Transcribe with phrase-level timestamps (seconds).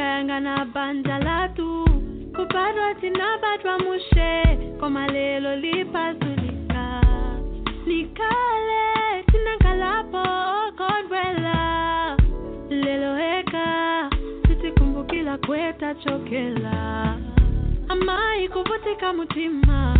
[0.00, 1.84] misozi nikayangana banja latu
[2.36, 4.58] kupatwa tinapatwa mushe.
[4.80, 5.56] Koma lelo
[7.86, 8.82] nikale
[10.68, 12.16] okondwela
[12.70, 14.10] lelo heka
[14.48, 17.16] titikumbukila kwetachokela
[17.88, 19.96] amayi kuvutika mutima.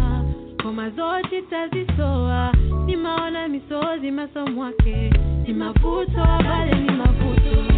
[0.62, 2.52] Koma zote tazisowa.
[2.86, 5.10] Nimaona misozi maso mwake.
[5.46, 7.69] Ni mavuto bale ni mavuto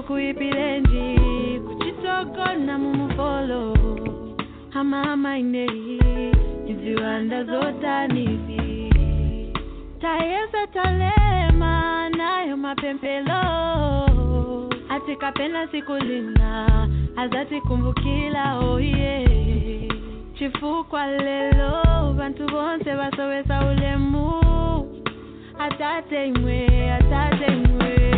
[0.00, 3.76] kumwanako kuipilenji kuchitogona mumufolo.
[4.70, 6.32] Hamama inei
[6.66, 8.92] iziwanda zotanizi
[10.00, 13.40] tayeza talema nayo mapempelo.
[14.88, 16.66] Atikapena sikulina
[17.16, 19.88] azatikumbukila oye.
[20.38, 24.30] Chifukwa lelo bantu bonse basowesa ulemu.
[25.58, 28.09] Atate imwe atate imwe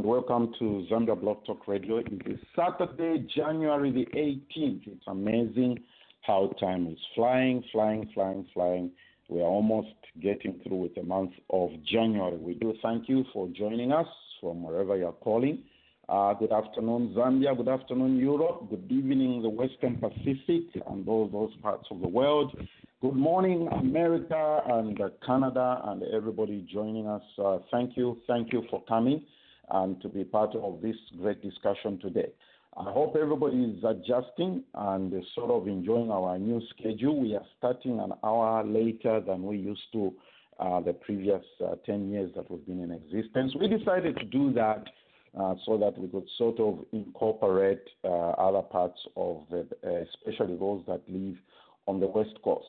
[0.00, 1.98] and welcome to Zambia Blog Talk Radio.
[1.98, 4.80] It is Saturday, January the 18th.
[4.86, 5.78] It's amazing
[6.22, 8.92] how time is flying, flying, flying, flying.
[9.28, 9.88] We are almost
[10.22, 12.38] getting through with the month of January.
[12.38, 14.06] We do thank you for joining us
[14.40, 15.64] from wherever you're calling.
[16.08, 17.54] Uh, good afternoon, Zambia.
[17.54, 18.70] Good afternoon, Europe.
[18.70, 22.56] Good evening, the Western Pacific and all those parts of the world.
[23.02, 27.22] Good morning, America and uh, Canada and everybody joining us.
[27.38, 28.16] Uh, thank you.
[28.26, 29.26] Thank you for coming
[29.70, 32.30] and to be part of this great discussion today.
[32.76, 37.20] I hope everybody is adjusting and sort of enjoying our new schedule.
[37.20, 40.12] We are starting an hour later than we used to
[40.60, 43.54] uh, the previous uh, 10 years that we've been in existence.
[43.58, 44.84] We decided to do that
[45.38, 50.56] uh, so that we could sort of incorporate uh, other parts of the, uh, especially
[50.56, 51.36] those that live
[51.86, 52.68] on the West Coast.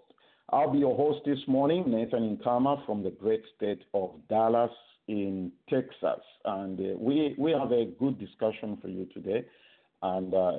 [0.49, 4.71] I'll be your host this morning, Nathan Inkama from the great state of Dallas
[5.11, 6.23] in Texas.
[6.45, 9.45] And uh, we, we have a good discussion for you today.
[10.01, 10.53] And uh,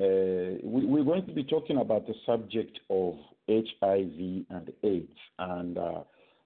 [0.63, 3.15] we, we're going to be talking about the subject of
[3.49, 5.19] HIV and AIDS.
[5.39, 6.01] And uh,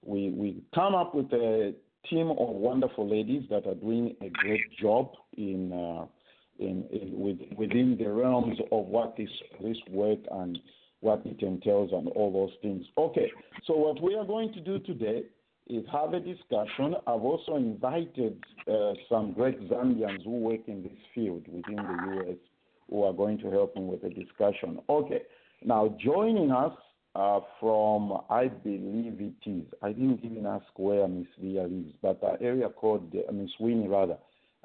[0.05, 1.73] we, we come up with a
[2.09, 6.05] team of wonderful ladies that are doing a great job in, uh,
[6.63, 9.29] in, in with, within the realms of what this,
[9.61, 10.57] this work and
[11.01, 12.85] what it entails and all those things.
[12.97, 13.29] Okay,
[13.65, 15.23] so what we are going to do today
[15.69, 16.95] is have a discussion.
[17.05, 22.37] I've also invited uh, some great Zambians who work in this field within the U.S.
[22.89, 24.79] who are going to help me with the discussion.
[24.89, 25.23] Okay,
[25.63, 26.73] now joining us
[27.15, 32.21] uh, from, I believe it is, I didn't even ask where Miss Via lives, but
[32.39, 34.17] area code, uh, Miss Winnie rather,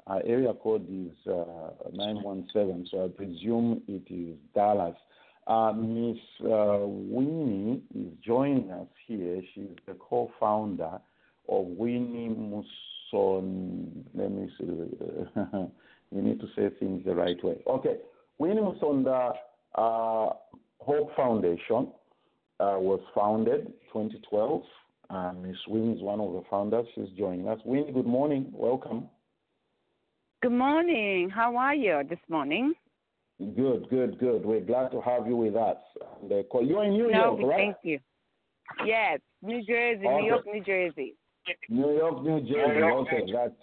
[0.05, 4.95] our area code is uh, 917, so I presume it is Dallas.
[5.45, 9.41] Uh, Miss uh, Winnie is joining us here.
[9.53, 10.99] She's the co-founder
[11.49, 14.05] of Winnie Muson.
[14.13, 14.65] Let me see.
[16.11, 17.61] we need to say things the right way.
[17.67, 17.97] Okay,
[18.37, 19.33] Winnie Musonda
[19.75, 20.29] uh,
[20.79, 21.89] Hope Foundation
[22.59, 24.61] uh, was founded 2012.
[25.09, 26.87] Uh, Miss Winnie is one of the founders.
[26.95, 27.59] She's joining us.
[27.65, 28.49] Winnie, good morning.
[28.53, 29.09] Welcome.
[30.41, 31.29] Good morning.
[31.29, 32.73] How are you this morning?
[33.39, 34.45] Good, good, good.
[34.45, 35.77] We're glad to have you with us.
[36.21, 37.57] And, uh, call- you're in New No, York, right?
[37.57, 37.99] thank you.
[38.85, 40.21] Yes, New Jersey, Okay.
[40.21, 41.15] New York, New Jersey.
[41.69, 42.81] New York, New Jersey.
[42.83, 43.55] Okay, that's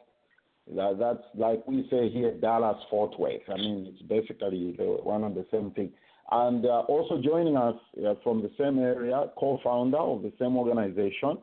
[0.76, 3.48] that, that's like we say here, Dallas Fort Worth.
[3.48, 5.92] I mean, it's basically the, one and the same thing.
[6.30, 7.74] And uh, also joining us
[8.06, 11.38] uh, from the same area, co-founder of the same organization,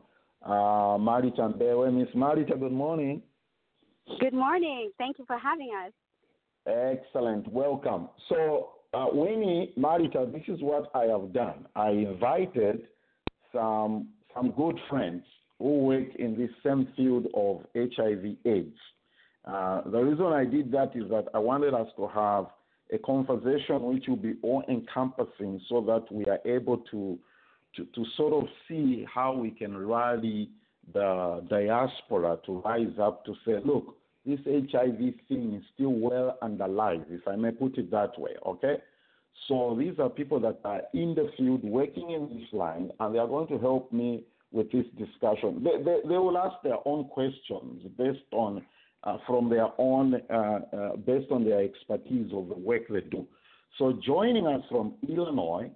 [0.46, 1.92] uh, Malita Mbewe.
[1.92, 3.22] Miss Malita, good morning.
[4.18, 4.90] Good morning.
[4.96, 5.92] Thank you for having us.
[6.68, 7.50] Excellent.
[7.50, 8.10] Welcome.
[8.28, 11.66] So, uh, Winnie, Malita, this is what I have done.
[11.74, 12.82] I invited
[13.52, 15.22] some some good friends
[15.58, 18.76] who work in this same field of HIV/AIDS.
[19.46, 22.46] Uh, the reason I did that is that I wanted us to have
[22.92, 27.18] a conversation which will be all encompassing so that we are able to,
[27.76, 30.50] to, to sort of see how we can rally
[30.92, 33.97] the diaspora to rise up to say, look,
[34.28, 34.98] this HIV
[35.28, 38.76] thing is still well and alive, if I may put it that way, okay?
[39.48, 43.18] So these are people that are in the field working in this line, and they
[43.18, 45.64] are going to help me with this discussion.
[45.64, 48.62] They, they, they will ask their own questions based on
[49.04, 53.26] uh, from their own, uh, uh, based on their expertise of the work they do.
[53.78, 55.70] So joining us from Illinois,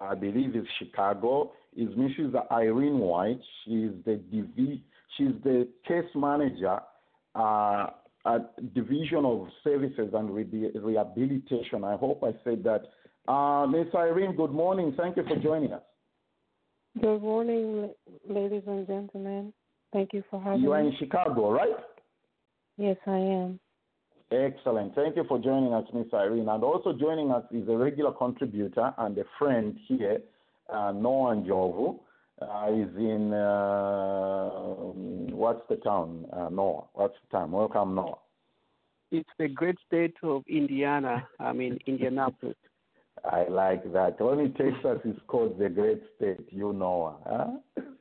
[0.00, 2.34] I believe is Chicago, is Mrs.
[2.52, 3.40] Irene White.
[3.64, 4.84] She's the divi-
[5.16, 6.78] she's the case manager
[8.74, 11.84] Division of Services and Rehabilitation.
[11.84, 12.82] I hope I said that.
[13.30, 13.88] Uh, Ms.
[13.94, 14.94] Irene, good morning.
[14.96, 15.82] Thank you for joining us.
[17.00, 17.90] Good morning,
[18.28, 19.52] ladies and gentlemen.
[19.92, 20.66] Thank you for having me.
[20.66, 20.88] You are me.
[20.88, 21.76] in Chicago, right?
[22.76, 23.60] Yes, I am.
[24.30, 24.94] Excellent.
[24.94, 26.06] Thank you for joining us, Ms.
[26.12, 26.48] Irene.
[26.48, 30.20] And also joining us is a regular contributor and a friend here,
[30.72, 31.98] uh, Noah Njovu.
[32.40, 34.48] Uh, is in, uh,
[35.34, 36.84] what's the town, uh, Noah?
[36.92, 37.50] What's the town?
[37.50, 38.18] Welcome, Noah.
[39.10, 41.26] It's the great state of Indiana.
[41.40, 42.56] I mean, Indianapolis.
[43.24, 44.20] I like that.
[44.20, 47.18] Only Texas is called the great state, you know.
[47.26, 47.82] Huh?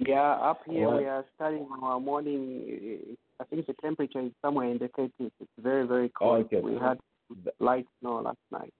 [0.00, 0.98] Yeah, up here What?
[0.98, 3.16] we are starting our morning.
[3.40, 5.10] I think the temperature is somewhere in the 30s.
[5.18, 6.46] It's very, very cold.
[6.46, 6.60] Okay.
[6.60, 6.98] We had
[7.58, 8.72] light snow last night.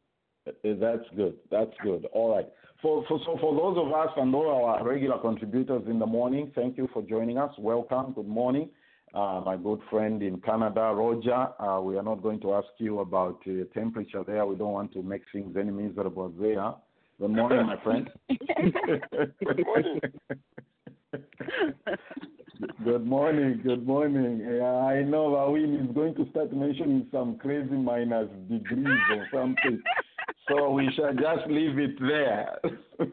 [0.48, 1.34] Uh, That's good.
[1.50, 2.06] That's good.
[2.12, 2.46] All right.
[2.82, 6.52] For, for so for those of us and all our regular contributors in the morning,
[6.54, 7.50] thank you for joining us.
[7.58, 8.12] Welcome.
[8.12, 8.70] Good morning.
[9.14, 11.48] Uh, my good friend in Canada, Roger.
[11.58, 14.46] Uh, we are not going to ask you about uh, temperature there.
[14.46, 16.74] We don't want to make things any miserable there.
[17.18, 18.08] Good morning, my friend.
[22.84, 24.40] Good morning, good morning.
[24.40, 29.80] Yeah, I know Awin is going to start mentioning some crazy minus degrees or something.
[30.48, 32.58] So we shall just leave it there.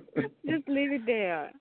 [0.46, 1.52] Just leave it there.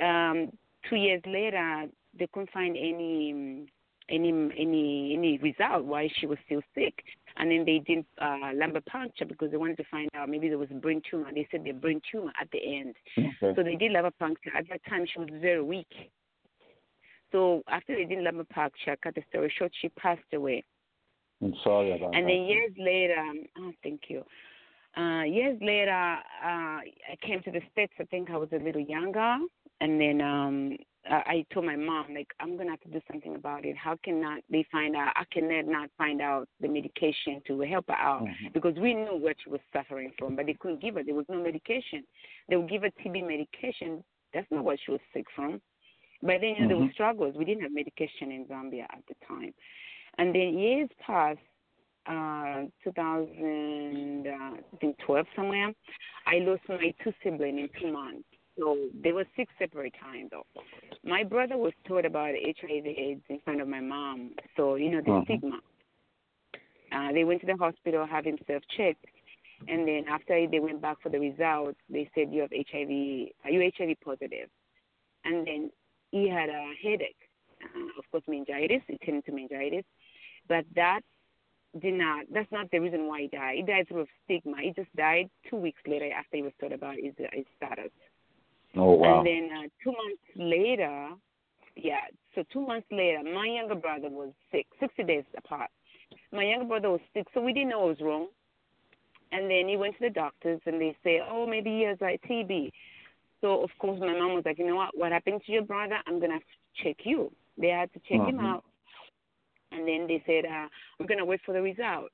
[0.00, 0.50] um,
[0.88, 1.86] two years later,
[2.18, 3.66] they couldn't find any
[4.08, 6.94] any any any result why she was still sick.
[7.38, 10.58] And then they did uh, lumbar puncture because they wanted to find out maybe there
[10.58, 11.30] was a brain tumor.
[11.34, 12.94] They said the brain tumor at the end.
[13.18, 13.54] Okay.
[13.54, 14.50] So they did lumbar puncture.
[14.56, 16.10] At that time, she was very weak.
[17.32, 20.64] So after they did lumbar puncture, cut the story short, she passed away.
[21.42, 22.28] I'm sorry about And that.
[22.28, 23.22] then years later,
[23.58, 24.24] oh, thank you.
[24.96, 27.92] Uh, years later, uh, I came to the States.
[28.00, 29.36] I think I was a little younger.
[29.80, 30.76] And then um,
[31.08, 33.76] I I told my mom, like, I'm going to have to do something about it.
[33.76, 35.12] How can not they find out?
[35.14, 38.26] How can they not find out the medication to help her out?
[38.26, 38.52] Mhm.
[38.52, 41.02] Because we knew what she was suffering from, but they couldn't give her.
[41.04, 42.04] There was no medication.
[42.48, 44.02] They would give her TB medication.
[44.32, 45.60] That's not what she was sick from.
[46.22, 46.92] But then, you know, there were Mhm.
[46.92, 47.36] struggles.
[47.36, 49.52] We didn't have medication in Zambia at the time.
[50.18, 51.38] And then years passed,
[52.06, 55.74] uh, 2000, uh, I think 12 somewhere.
[56.26, 58.26] I lost my two siblings in two months.
[58.58, 60.46] So they were six separate times though.
[61.04, 64.32] My brother was told about HIV AIDS in front of my mom.
[64.56, 65.24] So, you know, the Mhm.
[65.24, 65.60] stigma.
[66.92, 69.04] Uh, they went to the hospital, have himself checked.
[69.68, 73.50] And then after they went back for the results, they said you have HIV, are
[73.50, 74.48] you HIV positive?
[75.24, 75.72] And then
[76.10, 77.16] he had a headache,
[77.62, 78.82] uh, of course, meningitis.
[78.88, 79.84] It turned into meningitis.
[80.48, 81.00] But that
[81.80, 82.26] did not.
[82.30, 83.56] That's not the reason why he died.
[83.56, 84.62] He died through stigma.
[84.62, 87.90] He just died two weeks later after he was told about his his status.
[88.76, 89.18] Oh wow.
[89.18, 91.08] And then uh, two months later,
[91.76, 92.00] yeah.
[92.34, 95.70] So two months later, my younger brother was sick, sixty days apart.
[96.32, 98.28] My younger brother was sick, so we didn't know what was wrong.
[99.32, 102.20] And then he went to the doctors, and they say, oh, maybe he has like
[102.22, 102.70] TB.
[103.40, 104.96] So of course, my mom was like, you know what?
[104.96, 105.98] What happened to your brother?
[106.06, 106.40] I'm gonna
[106.82, 107.32] check you.
[107.58, 108.46] They had to check him Mhm.
[108.46, 108.64] out,
[109.72, 110.68] and then they said, uh,
[111.00, 112.10] I'm gonna wait for the result.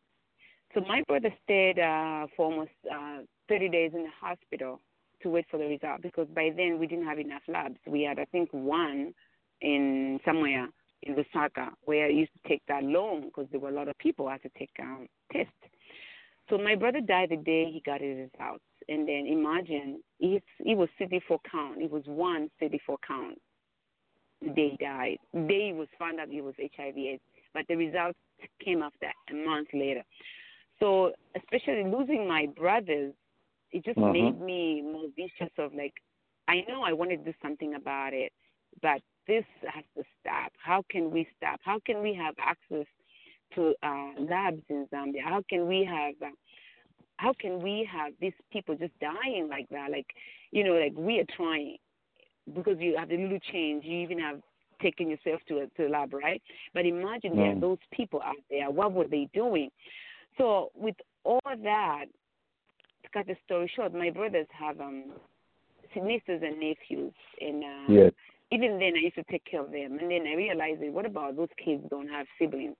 [0.75, 4.81] So my brother stayed uh, for almost uh, 30 days in the hospital
[5.23, 7.79] to wait for the result because by then we didn't have enough labs.
[7.87, 9.15] We had, I think, one
[9.61, 10.69] in somewhere
[11.03, 13.99] in Lusaka where I used to take that long because there were a lot of
[13.99, 15.53] people had to take um, tests.
[16.51, 20.75] So my brother died the day he got his results, and then imagine he he
[20.75, 21.81] was CD4 count.
[21.81, 23.39] It was one CD4 count.
[24.43, 27.23] The day he died, the day he was found out he was HIV/AIDS,
[27.55, 28.19] but the results
[28.63, 30.03] came after a month later.
[30.81, 33.15] So especially losing my brothers,
[33.73, 34.13] it just Mhm.
[34.13, 35.95] made me more vicious of like,
[36.49, 38.33] I know I want to do something about it,
[38.81, 40.53] but this has to stop.
[40.59, 41.61] How can we stop?
[41.65, 42.87] How can we have access
[43.55, 45.23] to uh, labs in Zambia?
[45.25, 46.35] How can we have uh,
[47.19, 49.91] how can we have these people just dying like that?
[49.91, 50.07] Like,
[50.51, 51.77] you know, like we are trying
[52.53, 53.85] because you have the little change.
[53.85, 54.41] You even have
[54.81, 56.43] taken yourself to a to a lab, right?
[56.75, 57.61] But imagine there are Mm.
[57.61, 58.71] those people out there.
[58.71, 59.71] What were they doing?
[60.39, 62.07] So with all that,
[63.13, 65.13] cut the story short, my brothers have um
[65.95, 68.13] nieces and nephews, and uh, Yes.
[68.51, 69.99] even then I used to take care of them.
[69.99, 72.77] And then I realized, that what about those kids don't have siblings?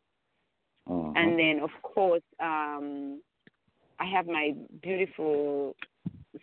[0.89, 1.13] Mhm.
[1.17, 3.21] And then, of course, um,
[3.99, 5.77] I have my beautiful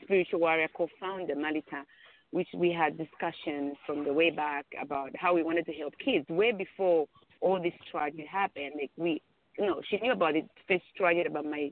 [0.04, 1.84] spiritual warrior co-founder, Malita,
[2.32, 6.28] which we had discussions from the way back about how we wanted to help kids
[6.30, 7.08] way before
[7.42, 8.74] all this tragedy happened.
[8.80, 9.22] Like we,
[9.58, 11.72] you know, she knew about it first tragedy about my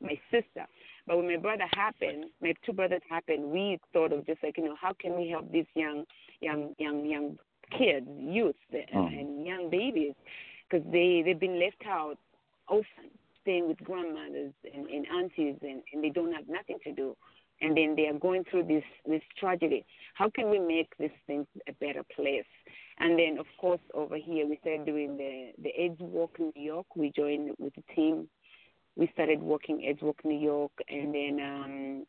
[0.00, 0.66] my sister,
[1.06, 4.64] but when my brother happened, my two brothers happened, we thought of just like you
[4.64, 6.04] know how can we help these young
[6.40, 7.38] young young young
[7.76, 9.20] kids, youth, and, Mhm.
[9.20, 10.14] and young babies?
[10.68, 12.18] Because they they've been left out
[12.68, 17.16] often staying with grandmothers and, and aunties and, and they don't have nothing to do.
[17.60, 19.84] And then they are going through this this tragedy.
[20.14, 22.44] How can we make this thing a better place?
[22.98, 26.62] And then of course over here we started doing the the aids walk in new
[26.62, 26.86] york.
[26.96, 28.28] We joined with the team
[28.96, 32.06] we started working aids walk new york and then um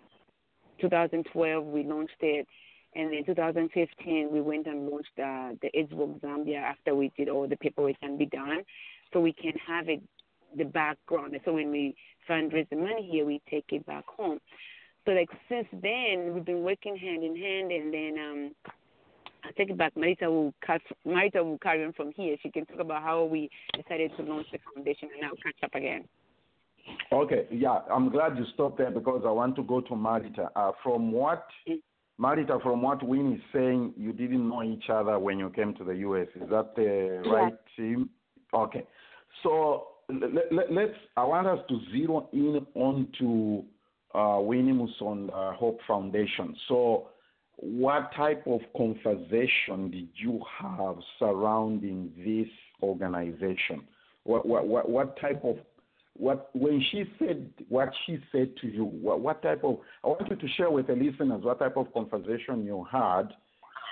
[0.81, 2.47] 2012 we launched it
[2.95, 7.47] and in 2015 we went and launched uh, the AIDS Zambia after we did all
[7.47, 8.63] the paperwork can be done,
[9.11, 10.01] so we can have it
[10.55, 11.35] the background.
[11.45, 11.95] So when we
[12.29, 14.39] fundraise the money here, we take it back home.
[15.05, 18.51] So like since then we've been working hand in hand, and then um,
[19.43, 19.95] I take it back.
[19.95, 22.35] Malita will cut, Malita will carry on from here.
[22.41, 25.73] She can talk about how we decided to launch the foundation, and I'll catch up
[25.73, 26.05] again.
[27.11, 30.49] Okay, yeah, I'm glad you stopped there because I want to go to Malita.
[30.55, 31.45] Uh, from what
[32.19, 35.83] Malita, from what Winnie is saying, you didn't know each other when you came to
[35.83, 36.27] the U.S.
[36.35, 38.09] Is that the right team?
[38.53, 38.85] Okay,
[39.43, 40.93] so let, let, let's.
[41.17, 43.63] I want us to zero in onto
[44.13, 46.55] uh, Winnie Muson uh, Hope Foundation.
[46.67, 47.09] So,
[47.57, 53.83] what type of conversation did you have surrounding this organization?
[54.23, 55.57] What what what, what type of
[56.15, 60.29] what when she said what she said to you, what, what type of I want
[60.29, 63.29] you to share with the listeners what type of conversation you had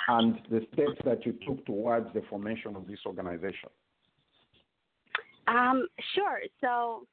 [0.08, 3.70] and the steps that you took towards the formation of this organization.
[5.48, 6.40] Um, sure.
[6.60, 7.06] So,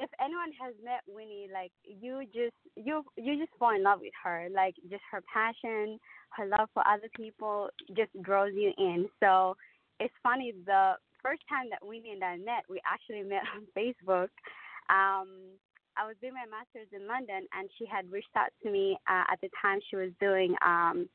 [0.00, 4.12] if anyone has met Winnie, like you just you you just fall in love with
[4.22, 4.48] her.
[4.54, 5.98] Like just her passion,
[6.30, 9.08] her love for other people just draws you in.
[9.20, 9.56] So
[9.98, 10.52] it's funny.
[10.66, 10.94] The
[11.26, 14.30] first time that Winnie and I met, we actually met on Facebook.
[14.86, 15.58] Um,
[15.98, 19.24] I was doing my master's in London, and she had reached out to me uh,
[19.32, 19.80] at the time.
[19.90, 21.08] She was doing um,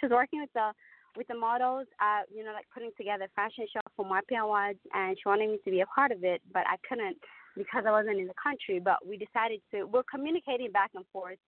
[0.00, 0.72] she was working with the
[1.16, 5.16] with the models, uh, you know, like putting together fashion show for Marpia Awards, and
[5.16, 7.16] she wanted me to be a part of it, but I couldn't
[7.56, 8.78] because I wasn't in the country.
[8.78, 11.40] But we decided to, we're communicating back and forth,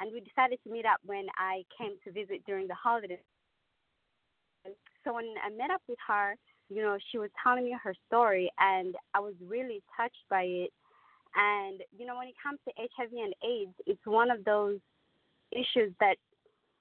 [0.00, 3.18] and we decided to meet up when I came to visit during the holidays.
[5.04, 6.34] So when I met up with her,
[6.68, 10.72] you know, she was telling me her story, and I was really touched by it.
[11.36, 14.78] And, you know, when it comes to HIV and AIDS, it's one of those
[15.52, 16.16] issues that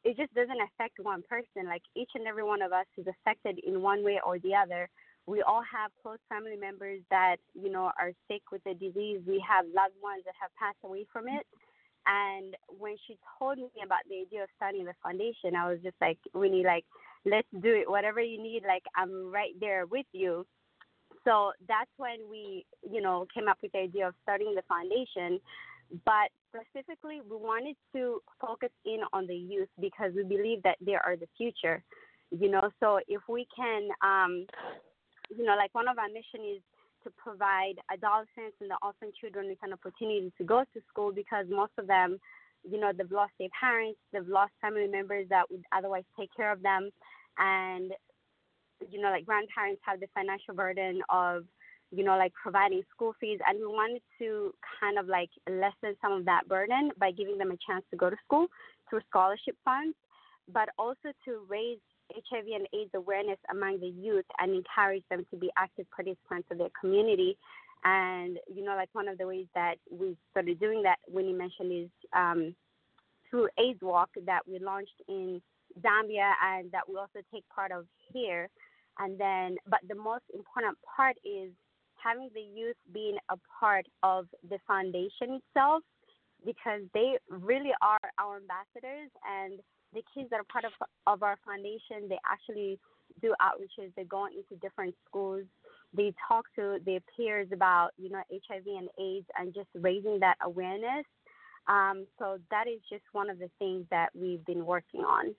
[0.04, 1.68] it just doesn't affect one person.
[1.68, 4.88] Like each and every one of us is affected in one way or the other.
[5.28, 9.22] We all have close family members that, you know, are sick with the disease.
[9.28, 11.46] We have loved ones that have passed away from it.
[12.06, 15.98] And when she told me about the idea of starting the foundation, I was just
[16.00, 16.86] like, really like,
[17.26, 17.90] let's do it.
[17.90, 20.46] Whatever you need, like I'm right there with you.
[21.24, 25.40] So that's when we, you know, came up with the idea of starting the foundation.
[26.06, 30.96] But specifically, we wanted to focus in on the youth because we believe that they
[30.96, 31.84] are the future.
[32.32, 34.46] You know, so if we can, um,
[35.36, 36.62] you know, like one of our mission is
[37.04, 41.46] to provide adolescents and the orphan children with an opportunity to go to school because
[41.50, 42.18] most of them,
[42.70, 46.52] you know, they've lost their parents, they've lost family members that would otherwise take care
[46.52, 46.90] of them,
[47.38, 47.92] and
[48.92, 51.46] you know, like grandparents have the financial burden of,
[51.92, 56.12] you know, like providing school fees, and we wanted to kind of like lessen some
[56.12, 58.48] of that burden by giving them a chance to go to school
[58.90, 59.96] through scholarship funds,
[60.52, 61.80] but also to raise
[62.14, 66.58] HIV and AIDS awareness among the youth and encourage them to be active participants of
[66.58, 67.38] their community.
[67.84, 71.72] And you know, like one of the ways that we started doing that, Winnie mentioned,
[71.72, 72.56] is um,
[73.30, 75.42] through AIDS Walk that we launched in
[75.82, 78.50] Zambia and that we also take part of here.
[78.98, 81.52] And then, but the most important part is
[82.02, 85.84] having the youth being a part of the foundation itself
[86.46, 89.60] because they really are our ambassadors and
[89.94, 90.72] the kids that are part of
[91.08, 92.78] of our foundation they actually
[93.22, 95.44] do outreaches they go into different schools
[95.96, 100.36] they talk to their peers about you know hiv and aids and just raising that
[100.44, 101.06] awareness
[101.68, 105.34] um, so that is just one of the things that we've been working on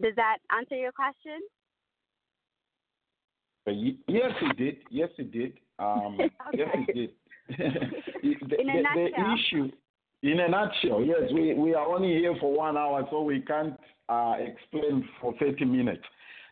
[0.00, 1.40] does that answer your question
[3.66, 3.72] Uh,
[4.08, 4.76] yes, it did.
[4.90, 5.52] Yes, it did.
[5.78, 6.18] Um,
[6.54, 7.10] Yes, it did.
[8.48, 9.70] the, In a the- the issue,
[10.22, 13.78] in a nutshell, yes, we, we are only here for one hour, so we can't
[14.08, 16.02] uh, explain for 30 minutes.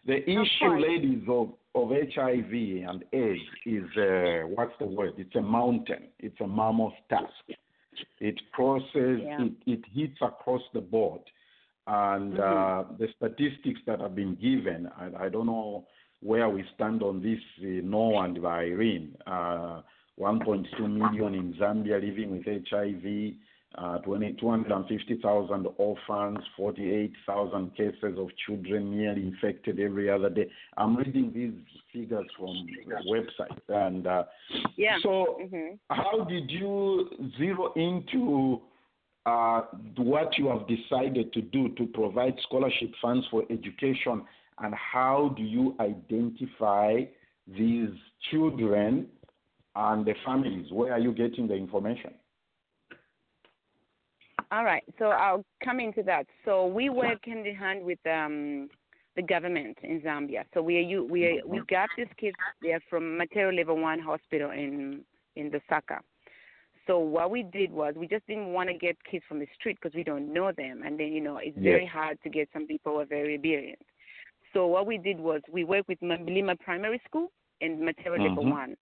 [0.07, 2.53] The issue, ladies, of, of HIV
[2.89, 5.13] and AIDS is uh, what's the word?
[5.19, 6.09] It's a mountain.
[6.19, 7.33] It's a mammoth task.
[8.21, 9.45] It crosses, Yeah.
[9.45, 11.21] it, it hits across the board.
[11.87, 15.87] And uh, the statistics that have been given, I, I don't know
[16.21, 19.17] where we stand on this, uh, Noah and Irene.
[19.26, 19.83] Uh,
[20.21, 23.35] 1.2 million in Zambia living with HIV, uh, 20
[23.76, 30.50] 250,000 orphans, 48,000 cases of children nearly infected every other day.
[30.76, 31.52] I'm reading these
[31.93, 33.61] figures from the website.
[33.69, 34.25] And uh,
[34.76, 34.99] Yeah.
[35.02, 38.61] so, hmm how did you zero into
[39.26, 39.63] uh,
[39.97, 44.25] what you have decided to do to provide scholarship funds for education,
[44.61, 47.04] and how do you identify
[47.47, 47.91] these
[48.31, 49.07] children
[49.76, 50.71] and the families?
[50.73, 52.15] Where are you getting the information?
[54.50, 56.26] All right, so I'll come into that.
[56.45, 58.69] So we work hand in hand with um,
[59.15, 60.45] the government in Zambia.
[60.54, 62.37] So we are you we are, we got these kids.
[62.63, 65.02] They are from Matero Level One Hospital in
[65.37, 65.99] in Lusaka.
[66.87, 69.76] So what we did was we just didn't want to get kids from the street
[69.80, 72.67] because we don't know them, and then you know it's very hard to get some
[72.67, 73.78] people who are very obedient.
[74.54, 77.30] So what we did was we worked with Mambilima Primary School
[77.61, 78.50] and Matero Level Mhm.
[78.50, 78.76] One.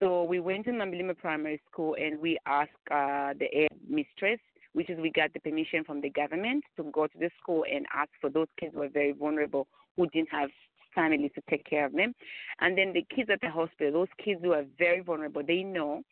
[0.00, 4.40] So we went to Mambilima Primary School and we asked uh, the head mistress,
[4.76, 7.86] which is we got the permission from the government to go to the school and
[7.94, 10.50] ask for those kids who were very vulnerable who didn't have
[10.94, 12.14] families to take care of them.
[12.60, 16.02] And then the kids at the hospital, those kids who are very vulnerable, they know.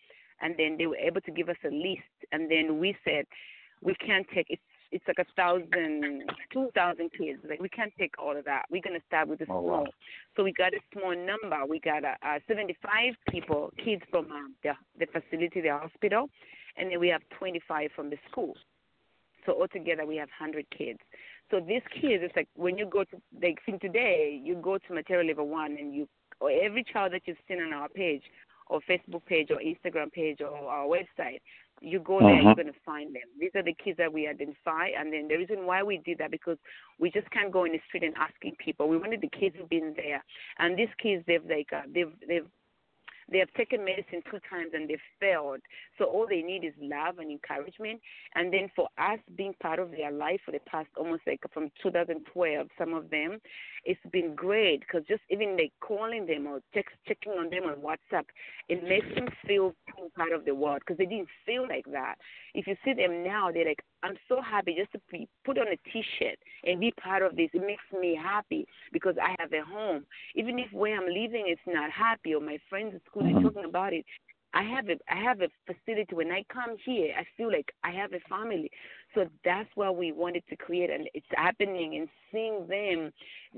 [0.41, 2.17] And then they were able to give us a list.
[2.33, 3.27] And then we said,
[3.83, 6.23] we can't take it's it's like a thousand,
[6.53, 7.41] two thousand kids.
[7.49, 8.63] Like we can't take all of that.
[8.71, 9.85] We're gonna start with a Oh, small.
[9.85, 9.87] wow.
[10.37, 11.67] So we got a small number.
[11.69, 16.31] We got a, a 75 people, kids from um, the the facility, the hospital,
[16.77, 18.55] and then we have 25 from the school.
[19.47, 20.99] So altogether we have 100 kids.
[21.51, 24.93] So these kids, it's like when you go to like from today, you go to
[24.93, 26.09] Matero level one, and you
[26.41, 28.23] or every child that you've seen on our page,
[28.69, 31.41] or Facebook page, or Instagram page, or our website,
[31.81, 32.43] you go there, Mhm.
[32.45, 33.23] you're going to find them.
[33.39, 36.31] These are the kids that we identify, and then the reason why we did that
[36.31, 36.59] because
[36.99, 38.89] we just can't go in the street and asking people.
[38.89, 40.25] We wanted the kids who've been there,
[40.59, 42.49] and these kids they've like uh, they've they've
[43.31, 45.61] they have taken medicine two times and they've failed.
[45.99, 48.01] So all they need is love and encouragement.
[48.35, 51.71] And then for us being part of their life for the past almost like from
[51.83, 53.39] 2012, some of them,
[53.85, 57.77] it's been great because just even like calling them or text, checking on them on
[57.77, 58.25] WhatsApp,
[58.69, 59.75] it makes them feel
[60.17, 62.17] part of the world because they didn't feel like that.
[62.55, 65.67] If you see them now, they're like, I'm so happy just to be put on
[65.69, 67.49] a T-shirt and be part of this.
[67.55, 70.05] It makes me happy because I have a home.
[70.35, 73.43] Even if where I'm living is not happy or my friends at school are mm-hmm.
[73.43, 74.05] talking about it,
[74.55, 76.15] I have a I have a facility.
[76.15, 78.71] When I come here, I feel like I have a family.
[79.15, 81.97] So that's what we wanted to create, and it's happening.
[81.97, 83.13] And seeing them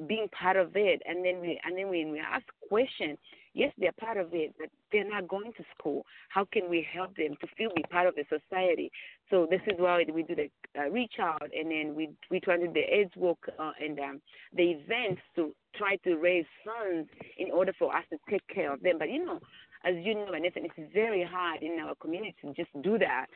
[0.08, 3.18] being part of it, and then we and then when we ask question,
[3.52, 6.04] yes, they're part of it, but they're not going to school.
[6.30, 8.90] How can we help them to feel be part of the society?
[9.30, 12.56] So this is why we do the uh, reach out, and then we we try
[12.56, 14.22] to do the AIDS work uh, and um,
[14.54, 17.08] the events to try to raise funds
[17.38, 18.98] in order for us to take care of them.
[18.98, 19.40] But you know,
[19.84, 23.26] as you know, Vanessa, it's very hard in our community to just do that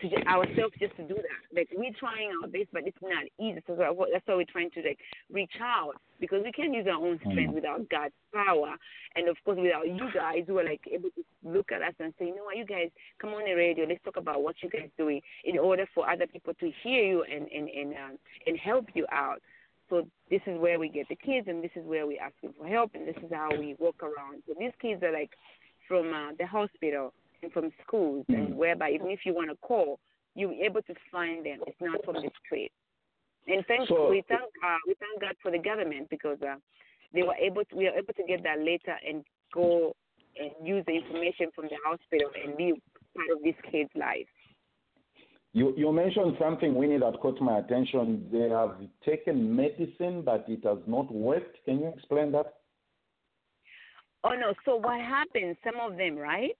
[0.00, 1.42] to just, ourselves just to do that.
[1.54, 3.62] Like we're trying our best, but it's not easy.
[3.66, 4.98] So that's why we're trying to like
[5.32, 7.54] reach out because we can't use our own strength Mm.
[7.54, 8.74] without God's power,
[9.14, 12.12] and of course without you guys who are like able to look at us and
[12.18, 14.70] say, you know what, you guys come on the radio, let's talk about what you
[14.70, 18.58] guys doing in order for other people to hear you and and and um, and
[18.58, 19.40] help you out.
[19.88, 22.54] So this is where we get the kids, and this is where we ask them
[22.58, 24.42] for help, and this is how we walk around.
[24.46, 25.30] So these kids are like
[25.86, 27.12] from uh, the hospital
[27.50, 28.54] from schools, and Mm.
[28.54, 29.98] whereby even if you want to call,
[30.34, 31.60] you're able to find them.
[31.66, 32.72] It's not from the street.
[33.46, 36.56] And thanks, So- we thank uh, we thank God for the government because uh,
[37.12, 39.94] they were able to, we were able to get that letter and go
[40.38, 42.74] and use the information from the hospital and be
[43.14, 44.26] part of these kids' life.
[45.52, 48.28] You, you mentioned something, Winnie, that caught my attention.
[48.30, 51.64] They have taken medicine, but it has not worked.
[51.64, 52.56] Can you explain that?
[54.24, 54.52] Oh no!
[54.64, 55.56] So what happens?
[55.64, 56.56] Some of them, right?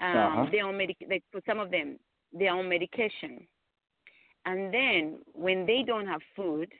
[0.00, 0.46] Um, Uh-huh.
[0.50, 0.96] They're on medic.
[1.08, 1.98] Like for some of them,
[2.32, 3.46] they're on medication,
[4.44, 6.72] and then when they don't have food,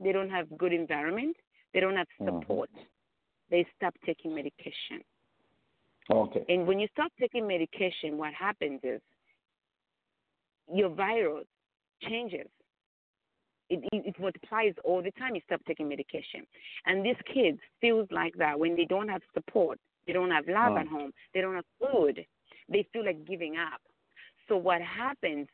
[0.00, 1.36] they don't have good environment,
[1.72, 2.40] they don't have Mhm.
[2.40, 2.70] support.
[3.48, 5.02] They stop taking medication,
[6.10, 6.44] Okay.
[6.48, 9.00] and when you stop taking medication, what happens is
[10.72, 11.46] your virus
[12.02, 12.48] changes.
[13.70, 16.46] It, it, it multiplies all the time you stop taking medication.
[16.84, 20.72] And these kids feels like that when they don't have support, they don't have love
[20.72, 20.80] Oh.
[20.80, 22.26] at home, they don't have food,
[22.72, 23.80] they feel like giving up.
[24.48, 25.48] So what happens?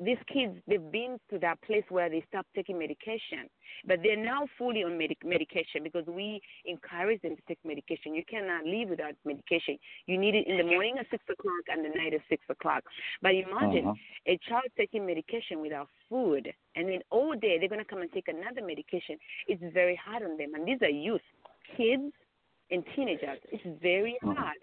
[0.00, 3.50] These kids, they've been to that place where they stop taking medication,
[3.84, 8.14] but they're now fully on medic- medication because we encourage them to take medication.
[8.14, 9.76] You cannot live without medication.
[10.06, 12.84] You need it in the morning at six o'clock and the night at six o'clock.
[13.22, 13.94] But imagine Uh-huh.
[14.28, 18.12] a child taking medication without food, and then all day they're going to come and
[18.12, 19.18] take another medication.
[19.48, 20.54] It's very hard on them.
[20.54, 21.26] And these are youth,
[21.76, 22.12] kids,
[22.70, 23.40] and teenagers.
[23.50, 24.36] It's very Mhm.
[24.36, 24.58] hard.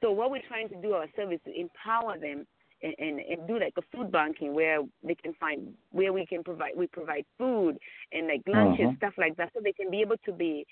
[0.00, 2.46] So what we're trying to do ourselves is to empower them
[2.82, 6.44] and, and, and do like a food banking where they can find where we can
[6.44, 7.78] provide we provide food
[8.12, 8.96] and like lunches Mhm.
[8.98, 10.66] stuff like that so they can be able to be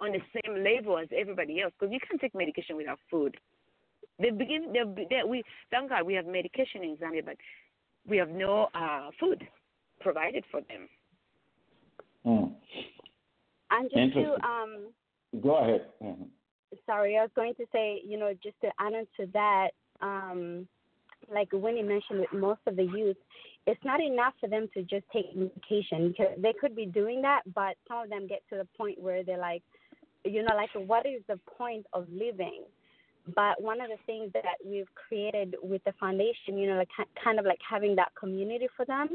[0.00, 3.36] on the same level as everybody else because you can't take medication without food.
[4.18, 7.36] They begin they they we thank God we have medication in Zambia but
[8.06, 9.46] we have no uh food
[10.00, 10.88] provided for them.
[12.26, 12.54] Mm.
[13.70, 14.24] And just Interesting.
[14.40, 14.92] to um
[15.42, 15.86] Go ahead.
[16.02, 16.28] Mhm.
[16.86, 19.68] Sorry, I was going to say, you know, just to add on to that,
[20.00, 20.66] um,
[21.32, 23.16] like Winnie mentioned with most of the youth,
[23.66, 27.42] it's not enough for them to just take medication because they could be doing that,
[27.54, 29.62] but some of them get to the point where they're like,
[30.24, 32.62] you know, like what is the point of living?
[33.34, 36.88] But one of the things that we've created with the foundation, you know, like
[37.22, 39.08] kind of like having that community for them,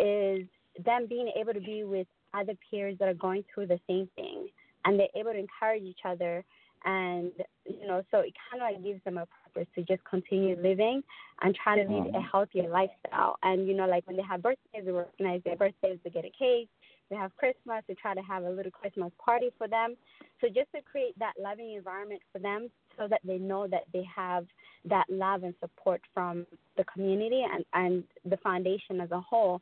[0.00, 0.46] is
[0.84, 4.48] them being able to be with other peers that are going through the same thing,
[4.84, 6.44] and they're able to encourage each other
[6.84, 7.32] and
[7.66, 11.02] you know so it kind of like gives them a purpose to just continue living
[11.42, 13.36] and try to lead a healthier lifestyle.
[13.42, 16.30] And you know like when they have birthdays they organize their birthdays to get a
[16.38, 16.68] cake
[17.10, 19.96] they have christmas they try to have a little christmas party for them.
[20.40, 22.68] So just to create that loving environment for them
[22.98, 24.46] so that they know that they have
[24.86, 29.60] that love and support from the community and and the foundation as a whole.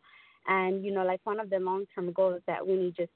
[0.49, 3.13] And you know like one of the long term goals that Winnie just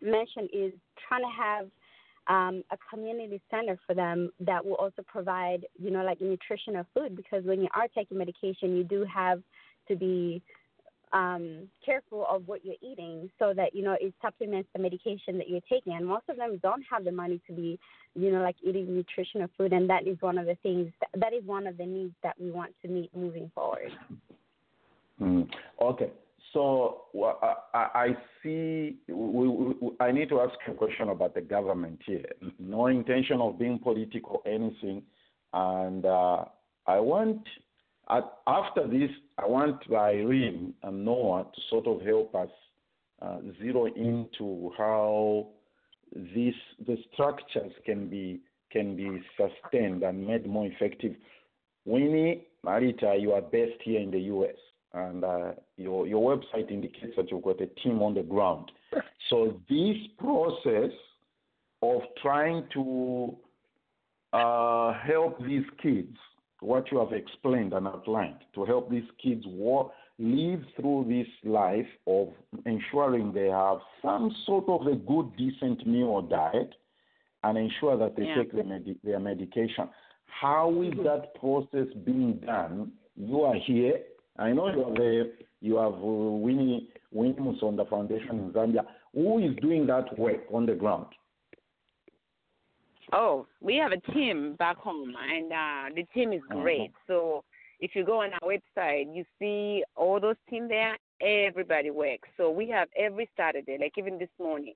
[0.00, 0.72] mentioned is
[1.08, 1.68] trying to have
[2.26, 7.16] um, a community center for them that will also provide, you know, like nutritional food
[7.16, 9.42] because when you are taking medication, you do have
[9.88, 10.42] to be
[11.12, 15.48] um, careful of what you're eating so that, you know, it supplements the medication that
[15.48, 15.92] you're taking.
[15.92, 17.78] And most of them don't have the money to be,
[18.14, 19.72] you know, like eating nutritional food.
[19.72, 22.50] And that is one of the things, that is one of the needs that we
[22.50, 23.92] want to meet moving forward.
[25.20, 25.48] Mm.
[25.80, 26.10] Okay.
[26.54, 27.02] So
[27.74, 28.08] I, I
[28.42, 28.96] see.
[29.08, 32.24] We, we, I need to ask a question about the government here.
[32.58, 35.02] No intention of being political or anything,
[35.52, 36.44] and uh,
[36.86, 37.42] I want
[38.08, 42.50] at, after this, I want Irene and Noah to sort of help us
[43.20, 45.48] uh, zero into how
[46.14, 46.54] these
[46.86, 48.40] the structures can be
[48.70, 51.14] can be sustained and made more effective.
[51.84, 54.56] Winnie, Malita, you are based here in the U.S.
[54.94, 58.70] and uh, your your website indicates that you've got a team on the ground.
[59.30, 60.92] So this process
[61.82, 63.34] of trying to
[64.34, 66.14] uh, help these kids,
[66.60, 71.86] what you have explained and outlined, to help these kids walk, live through this life
[72.06, 72.28] of
[72.66, 76.74] ensuring they have some sort of a good, decent meal or diet,
[77.44, 78.36] and ensure that they Yeah.
[78.36, 79.88] take their, medi- their medication.
[80.26, 82.92] How is that process being done?
[83.16, 84.00] You are here.
[84.38, 85.26] I know you are there.
[85.60, 86.06] You have uh,
[86.44, 88.84] Winnie Winnie Musonda Foundation in Zambia.
[89.14, 91.06] Who is doing that work on the ground?
[93.12, 96.90] Oh, we have a team back home, and uh, the team is great.
[97.06, 97.44] So
[97.80, 100.96] if you go on our website, you see all those team there.
[101.20, 102.28] Everybody works.
[102.36, 104.74] So we have every Saturday, like even this morning.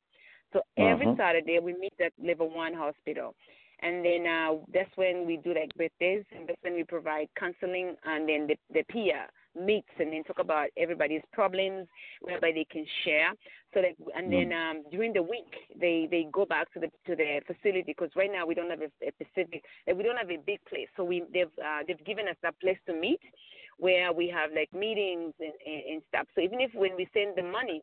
[0.52, 1.16] So every Mhm.
[1.16, 3.34] Saturday we meet at level one hospital,
[3.80, 7.96] and then uh, that's when we do like birthdays, and that's when we provide counseling,
[8.04, 9.26] and then the the peer
[9.60, 11.86] meets and then talk about everybody's problems,
[12.20, 13.32] whereby they can share.
[13.74, 17.16] So like, and then um, during the week they they go back to the to
[17.16, 20.30] the facility because right now we don't have a, a specific, like, we don't have
[20.30, 20.88] a big place.
[20.96, 23.20] So we they've uh, they've given us that place to meet,
[23.78, 26.26] where we have like meetings and, and, and stuff.
[26.34, 27.82] So even if when we send the money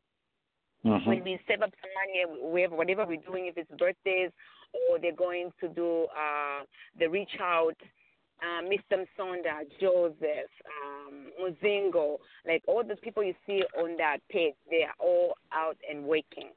[0.86, 1.08] Mhm.
[1.08, 4.30] when we save up some money, wherever, whatever we're doing, if it's birthdays
[4.90, 6.64] or they're going to do uh,
[7.00, 7.76] the reach out,
[8.42, 9.04] uh, Mr.
[9.04, 10.52] Msonda, Joseph,
[11.06, 15.78] um, Muzingo, like all the people you see on that page, they are all out
[15.90, 16.50] and working.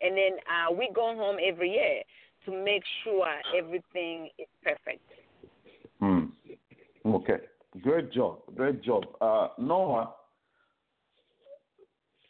[0.00, 2.02] And then uh, we go home every year
[2.44, 5.02] to make sure everything is perfect.
[6.00, 6.26] Hmm.
[7.06, 7.38] Okay.
[7.82, 8.38] Great job.
[8.54, 9.04] Great job.
[9.20, 10.14] Uh, Noah,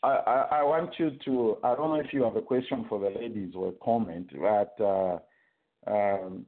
[0.03, 2.99] I, I, I want you to, I don't know if you have a question for
[2.99, 5.19] the ladies or a comment, but uh,
[5.87, 6.47] um,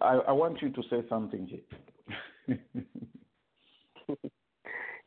[0.00, 2.58] I, I want you to say something here.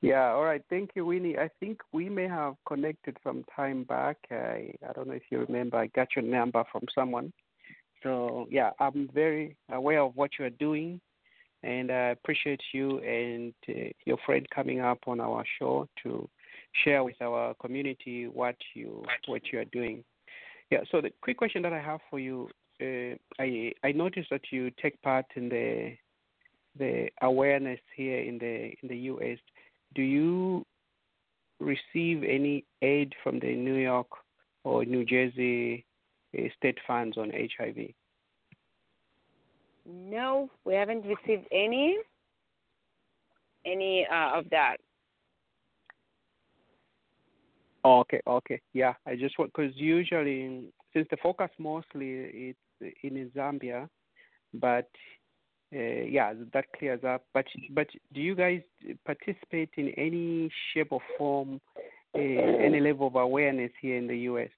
[0.04, 0.62] Yeah, all right.
[0.70, 1.38] Thank you, Winnie.
[1.38, 4.18] I think we may have connected some time back.
[4.30, 7.32] I, I don't know if you remember, I got your number from someone.
[8.04, 11.00] So, yeah, I'm very aware of what you're doing,
[11.64, 16.28] and I appreciate you and uh, your friend coming up on our show to
[16.84, 20.04] share with our community what you what you are doing.
[20.70, 20.80] Yeah.
[20.92, 22.50] So the quick question that I have for you,
[22.82, 25.94] uh, I I noticed that you take part in the
[26.78, 29.38] the awareness here in the in the U.S.
[29.96, 30.66] Do you
[31.60, 34.08] receive any aid from the New York
[34.64, 35.86] or New Jersey
[36.38, 37.90] uh, state funds on HIV?
[39.86, 41.98] No, we haven't received any
[43.66, 44.78] any uh, of that.
[47.86, 48.94] Oh, okay, okay, yeah.
[49.06, 52.56] I just want because usually since the focus mostly is
[53.04, 53.90] in Zambia,
[54.54, 54.88] but
[55.74, 57.26] uh, yeah, that clears up.
[57.34, 58.62] But but do you guys
[59.06, 61.60] participate in any shape or form,
[62.16, 64.50] uh, any level of awareness here in the U.S.?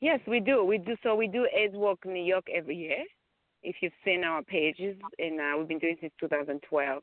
[0.00, 0.64] Yes, we do.
[0.64, 0.96] We do.
[1.02, 3.04] So we do AIDS Walk New York every year.
[3.62, 7.02] If you've seen our pages, and uh, we've been doing since 2012.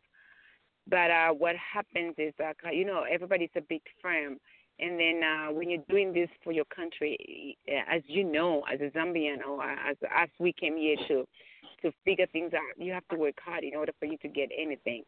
[0.89, 4.37] But uh, what happens is that uh, you know everybody's a big firm,
[4.79, 8.81] and then uh, when you're doing this for your country, uh, as you know, as
[8.81, 11.25] a Zambian or as as we came here to
[11.81, 14.49] to figure things out, you have to work hard in order for you to get
[14.57, 15.03] anything.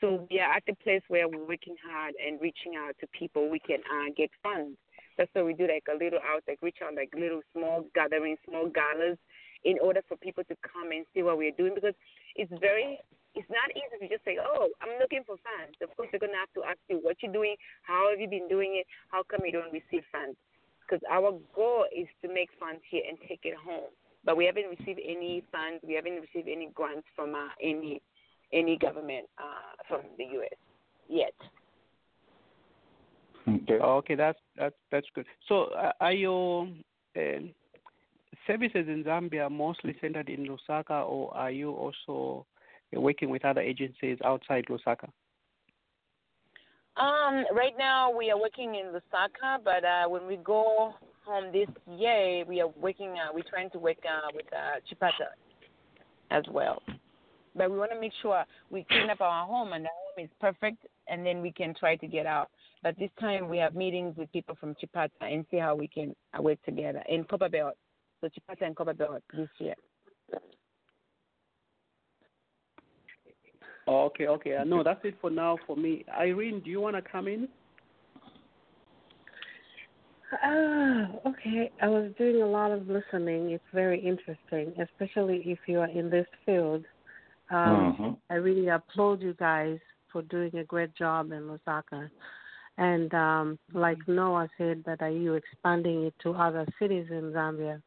[0.00, 3.50] So we are at the place where we're working hard and reaching out to people.
[3.50, 4.78] We can uh, get funds.
[5.18, 8.38] That's why we do like a little out, like reach out, like little small gatherings,
[8.48, 9.18] small galas,
[9.64, 11.94] in order for people to come and see what we're doing because
[12.36, 12.98] it's very
[13.34, 15.78] it's not easy to just say, oh, I'm looking for funds.
[15.78, 18.26] Of course, they're going to have to ask you what you're doing, how have you
[18.26, 20.34] been doing it, how come you don't receive funds?
[20.82, 23.94] Because our goal is to make funds here and take it home.
[24.24, 25.82] But we haven't received any funds.
[25.86, 28.02] We haven't received any grants from uh, any
[28.52, 30.58] any government uh, from the U.S.
[31.08, 31.34] yet.
[33.48, 33.78] Okay.
[33.82, 35.26] Oh, okay, that's that's that's good.
[35.48, 36.68] So, uh, are your
[37.16, 37.40] uh,
[38.46, 42.46] services in Zambia mostly centered in Lusaka, or are you also
[42.94, 45.08] uh, working with other agencies outside Lusaka?
[46.96, 51.68] Um, right now we are working in Lusaka, but uh, when we go home this
[51.86, 53.10] year, we are working.
[53.10, 55.30] Uh, we're trying to work uh, with uh, Chipata
[56.30, 56.82] as well.
[57.54, 60.30] But we want to make sure we clean up our home and the home is
[60.40, 62.48] perfect, and then we can try to get out.
[62.82, 66.14] But this time we have meetings with people from Chipata and see how we can
[66.36, 67.72] uh, work together in Copperbelt.
[68.20, 69.74] So Chipata and Copperbelt this year.
[70.34, 70.38] Oh,
[73.90, 74.56] okay, okay.
[74.56, 76.04] Uh, no, that's it for now for me.
[76.18, 77.48] Irene, do you want to come in?
[80.42, 81.70] Ah, okay.
[81.82, 83.50] I was doing a lot of listening.
[83.50, 86.84] It's very interesting, especially if you are in this field.
[87.50, 88.16] Um, Mhm.
[88.30, 89.80] I really applaud you guys
[90.12, 92.08] for doing a great job in Lusaka.
[92.78, 97.82] And um, like Noah said, that are you expanding it to other cities in Zambia?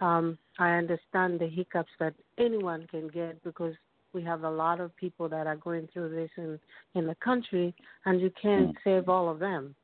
[0.00, 3.74] Um, I understand the hiccups that anyone can get because
[4.12, 6.58] we have a lot of people that are going through this in
[6.94, 9.74] in the country, and you can't save all of them.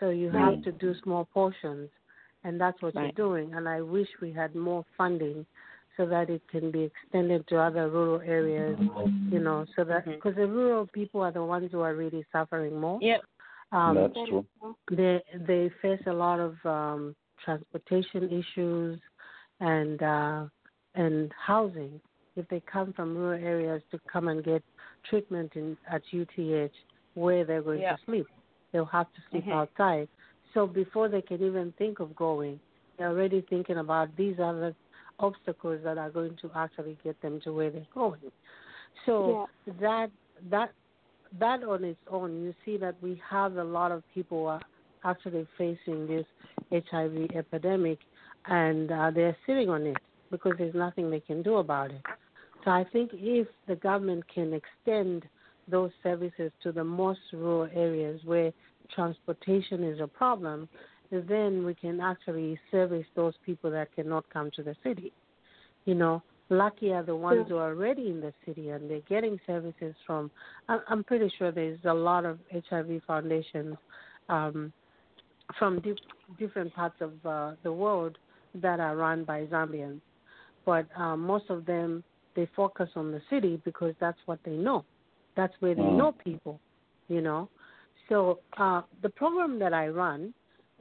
[0.00, 1.90] So you have to do small portions,
[2.44, 3.02] and that's what Right.
[3.04, 3.54] you're doing.
[3.54, 5.44] And I wish we had more funding
[5.96, 8.78] so that it can be extended to other rural areas,
[9.30, 12.78] you know, so that because the rural people are the ones who are really suffering
[12.78, 12.98] more.
[13.02, 13.22] Yep.
[13.72, 14.46] Um, That's true.
[14.90, 19.00] they they face a lot of um, transportation issues
[19.60, 20.44] and uh,
[20.94, 22.00] and housing.
[22.38, 24.62] If they come from rural areas to come and get
[25.08, 26.72] treatment in at UTH,
[27.14, 27.96] where they're going Yeah.
[27.96, 28.28] to sleep,
[28.72, 29.52] they'll have to sleep Mhm.
[29.52, 30.08] outside.
[30.54, 32.60] So before they can even think of going,
[32.96, 34.74] they're already thinking about these other
[35.18, 38.30] obstacles that are going to actually get them to where they're going.
[39.04, 39.48] So
[39.80, 40.10] that
[40.50, 40.72] that
[41.38, 44.62] that on its own, you see that we have a lot of people who are
[45.04, 46.26] actually facing this
[46.72, 47.98] HIV epidemic,
[48.46, 49.96] and uh, they're sitting on it
[50.30, 52.02] because there's nothing they can do about it.
[52.64, 55.24] So I think if the government can extend
[55.68, 58.52] those services to the most rural areas where
[58.94, 60.68] transportation is a problem,
[61.10, 65.12] then we can actually service those people that cannot come to the city.
[65.84, 69.38] You know, lucky are the ones who are already in the city and they're getting
[69.46, 70.30] services from.
[70.68, 72.38] I'm pretty sure there's a lot of
[72.70, 73.76] HIV foundations
[74.28, 74.72] um,
[75.58, 75.96] from dif-
[76.38, 78.18] different parts of uh, the world
[78.54, 80.00] that are run by Zambians,
[80.66, 82.02] but uh, most of them
[82.38, 84.84] they focus on the city because that's what they know.
[85.34, 85.96] That's where they Mm.
[85.96, 86.60] know people,
[87.08, 87.48] you know.
[88.08, 90.32] So uh, the program that I run,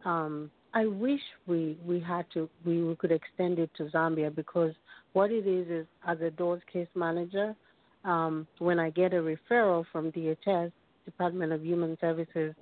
[0.06, 4.74] um, I wish we we had to we, we could extend it to Zambia because
[5.14, 7.56] what it is is as a doors case manager,
[8.04, 10.72] um, when I get a referral from DHS
[11.06, 12.54] Department of Human Services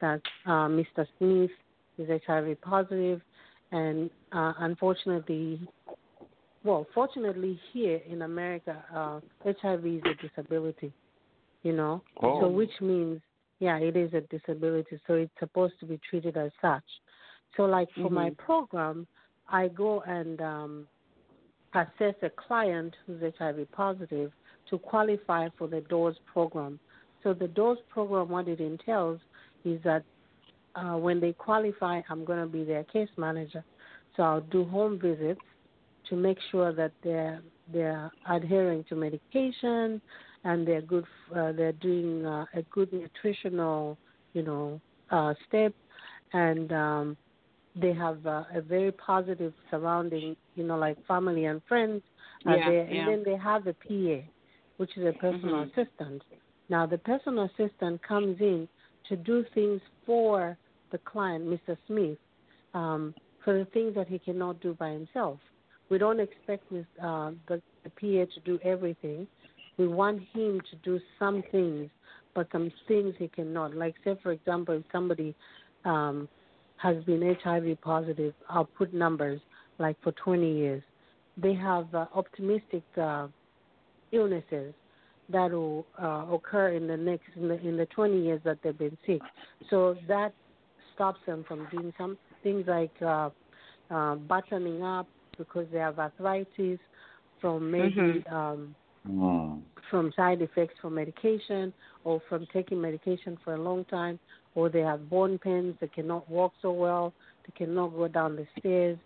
[0.00, 1.04] that uh, Mr.
[1.18, 1.50] Smith
[1.98, 3.20] is HIV positive,
[3.72, 5.68] and uh, unfortunately,
[6.66, 10.92] well, fortunately here in America, uh, HIV is a disability,
[11.62, 12.02] you know.
[12.22, 12.40] Oh.
[12.40, 13.20] So which means,
[13.60, 16.82] yeah, it is a disability, so it's supposed to be treated as such.
[17.56, 18.36] So, like for my Mhm.
[18.38, 19.06] program,
[19.48, 20.88] I go and um,
[21.72, 24.32] assess a client who's HIV positive
[24.68, 26.80] to qualify for the DOORS program.
[27.22, 29.20] So, the DOORS program, what it entails
[29.64, 30.02] is that
[30.74, 33.64] uh, when they qualify, I'm going to be their case manager.
[34.16, 35.40] So, I'll do home visits
[36.08, 37.42] to make sure that they're
[37.72, 40.00] they're adhering to medication
[40.44, 41.04] and they're good.
[41.34, 43.98] Uh, they're doing uh, a good nutritional,
[44.34, 45.72] you know, uh, step,
[46.32, 47.16] and um,
[47.74, 52.02] they have uh, a very positive surrounding, you know, like family and friends
[52.46, 54.26] are Yeah, there, and then they have a PA,
[54.78, 55.70] which is a personal Mhm.
[55.72, 56.22] assistant.
[56.68, 58.68] Now, the personal assistant comes in
[59.08, 60.56] to do things for
[60.90, 61.76] the client, Mr.
[61.86, 62.18] Smith,
[62.74, 63.14] um,
[63.44, 65.40] for the things that he cannot do by himself.
[65.88, 69.26] We don't expect uh, the, the PA to do everything.
[69.76, 71.90] We want him to do some things,
[72.34, 73.74] but some things he cannot.
[73.74, 75.34] Like, say, for example, if somebody
[75.84, 76.28] um,
[76.78, 79.40] has been HIV positive, I'll put numbers
[79.78, 80.82] like for 20 years.
[81.36, 83.28] They have uh, optimistic uh,
[84.12, 84.74] illnesses
[85.28, 88.78] that will uh, occur in the next in the, in the 20 years that they've
[88.78, 89.20] been sick.
[89.70, 90.32] So that
[90.94, 93.30] stops them from doing some things like uh,
[93.90, 95.06] uh, buttoning up
[95.38, 96.78] because they have arthritis,
[97.40, 98.32] from maybe Mhm.
[98.32, 98.74] um,
[99.08, 99.62] Mm.
[99.90, 101.72] from side effects from medication
[102.04, 104.18] or from taking medication for a long time,
[104.54, 107.12] or they have bone pains, they cannot walk so well,
[107.46, 108.98] they cannot go down the stairs,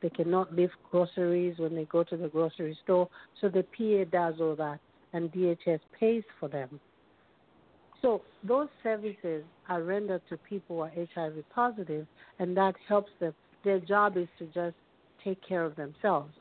[0.00, 3.08] they cannot lift groceries when they go to the grocery store.
[3.40, 4.78] So the PA does all that,
[5.12, 6.78] and DHS pays for them.
[8.00, 12.06] So those services are rendered to people who are HIV positive,
[12.38, 13.34] and that helps them.
[13.64, 14.76] Their job is to just
[15.24, 16.32] take care of themselves,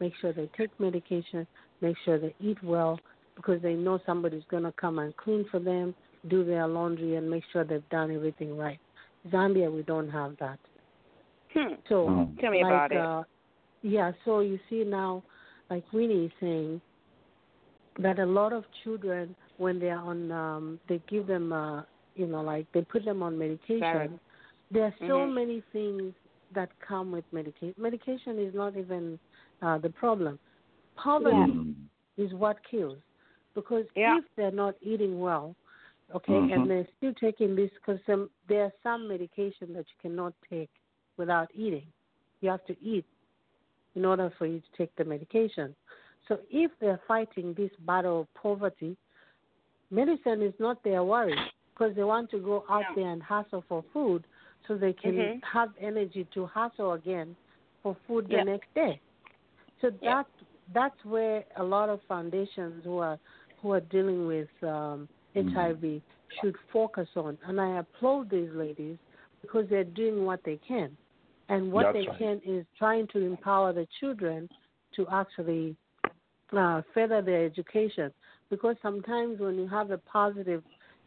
[0.00, 1.46] make sure they take medication,
[1.80, 2.98] make sure they eat well,
[3.36, 5.94] because they know somebody's going to come and clean for them,
[6.28, 8.78] do their laundry, and make sure they've done everything right.
[9.30, 10.58] Zambia, we don't have that.
[11.52, 11.74] Hmm.
[11.88, 12.40] So, Mm.
[12.40, 12.98] Tell me like, about it.
[12.98, 13.22] Uh,
[13.82, 15.22] yeah, so you see now,
[15.70, 16.80] like Winnie is saying,
[17.98, 21.82] that a lot of children, when they're on, um, they give them, uh,
[22.16, 23.80] you know, like they put them on medication.
[23.80, 24.10] Right.
[24.70, 25.34] There are so Mhm.
[25.34, 26.14] many things
[26.54, 27.74] that come with medication.
[27.76, 29.18] Medication is not even
[29.62, 30.38] uh, the problem.
[30.96, 31.74] Poverty Mm.
[32.16, 32.98] is what kills,
[33.54, 34.18] because Yeah.
[34.18, 35.54] if they're not eating well,
[36.14, 36.52] okay, Mhm.
[36.52, 38.00] and they're still taking this, because
[38.48, 40.70] there are some medication that you cannot take
[41.16, 41.86] without eating.
[42.40, 43.06] You have to eat
[43.94, 45.74] in order for you to take the medication.
[46.28, 48.96] So if they're fighting this battle of poverty,
[49.90, 51.38] medicine is not their worry
[51.72, 52.94] because they want to go out No.
[52.96, 54.24] there and hustle for food
[54.66, 55.42] so they can Mhm.
[55.42, 57.36] have energy to hustle again
[57.82, 58.42] for food the Yeah.
[58.44, 59.00] next day.
[59.80, 60.22] So Yeah.
[60.22, 60.26] that
[60.72, 63.18] that's where a lot of foundations who are
[63.60, 65.52] who are dealing with um, Mm.
[65.52, 66.02] HIV
[66.40, 67.38] should focus on.
[67.46, 68.98] And I applaud these ladies
[69.42, 70.96] because they're doing what they can.
[71.48, 72.18] and what That's they right.
[72.18, 74.48] can is trying to empower the children
[74.96, 75.76] to actually
[76.56, 78.12] uh, further their education.
[78.50, 80.62] Because sometimes when you have a positive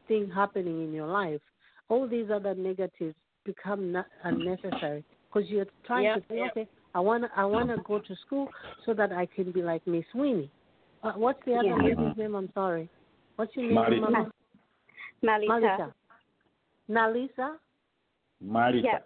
[0.07, 1.41] thing happening in your life,
[1.89, 3.15] all these other negatives
[3.47, 5.03] become not unnecessary.
[5.27, 6.47] Because you're trying Yeah, to say, yeah.
[6.51, 8.47] okay, I want to I want to go to school
[8.85, 10.51] so that I can be like Miss Winnie.
[11.03, 11.95] Uh, what's the other Yeah.
[11.95, 12.35] lady's name?
[12.35, 12.89] I'm sorry.
[13.37, 14.31] What's your name, Mari- Mama?
[15.23, 15.49] Malita.
[15.49, 15.93] Malita.
[16.89, 17.49] Nalisa?
[18.43, 18.83] Marita.
[18.83, 18.99] Yeah.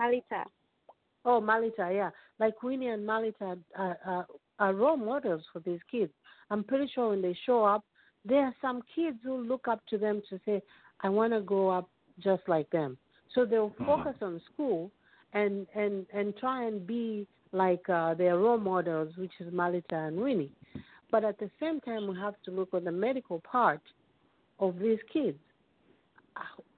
[0.00, 0.44] Malita.
[1.24, 2.10] Oh, Malita, yeah.
[2.38, 4.26] Like Winnie and Malita are, are,
[4.58, 6.12] are role models for these kids.
[6.50, 7.84] I'm pretty sure when they show up,
[8.24, 10.62] there are some kids who look up to them to say,
[11.02, 11.88] I want to grow up
[12.18, 12.98] just like them.
[13.34, 14.90] So they'll focus on school
[15.32, 20.16] and, and, and try and be like uh, their role models, which is Malita and
[20.16, 20.52] Winnie.
[21.10, 23.80] But at the same time, we have to look at the medical part
[24.58, 25.38] of these kids.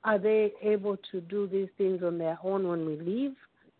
[0.05, 3.35] Are they able to do these things on their own when we leave?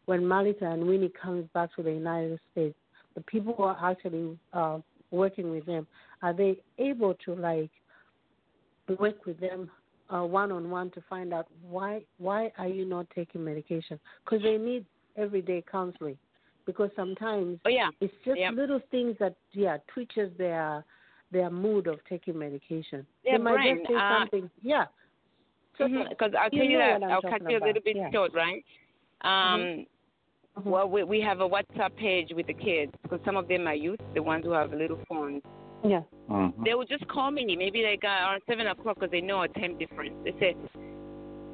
[0.05, 2.77] When Malita and Winnie comes back to the United States,
[3.15, 4.79] the people who are actually uh,
[5.11, 5.87] working with them,
[6.23, 7.71] are they able to like
[8.99, 9.71] work with them
[10.09, 13.99] one on one to find out why why are you not taking medication?
[14.25, 14.85] Because they need
[15.17, 16.19] everyday counseling.
[16.67, 17.91] Because sometimes Oh yeah.
[18.01, 20.85] it's just little things that yeah twitches their
[21.33, 23.07] their mood of taking medication.
[23.25, 24.51] Their they might brain, just say uh, something.
[24.63, 24.85] Yeah.
[25.79, 28.11] Because I'll tell you know that I'll cut you a little bit yeah.
[28.13, 28.65] short, right?
[29.23, 29.87] Um, Mhm.
[30.65, 33.75] Well, we we have a WhatsApp page with the kids because some of them are
[33.75, 35.43] youth, the ones who have little phones.
[35.85, 36.03] Yeah.
[36.29, 36.65] Mhm.
[36.65, 39.49] They will just call me, maybe like uh, around seven o'clock because they know a
[39.49, 40.15] time difference.
[40.25, 40.57] They say,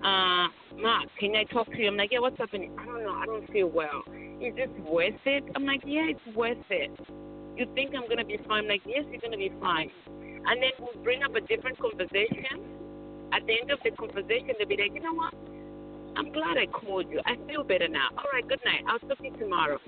[0.04, 3.14] uh, "Mark, can I talk to you?" I'm like, "Yeah, what's happening?" I don't know.
[3.14, 4.04] I don't feel well.
[4.40, 5.44] Is this worth it?
[5.56, 6.92] I'm like, "Yeah, it's worth it."
[7.56, 8.64] You think I'm gonna be fine?
[8.64, 12.60] I'm like, "Yes, you're gonna be fine." And then we'll bring up a different conversation.
[13.32, 15.34] At the end of the conversation, they'll be like, "You know what?
[16.16, 17.20] I'm glad I called you.
[17.24, 18.08] I feel better now.
[18.16, 18.84] All right, good night.
[18.86, 19.78] I'll talk to you tomorrow."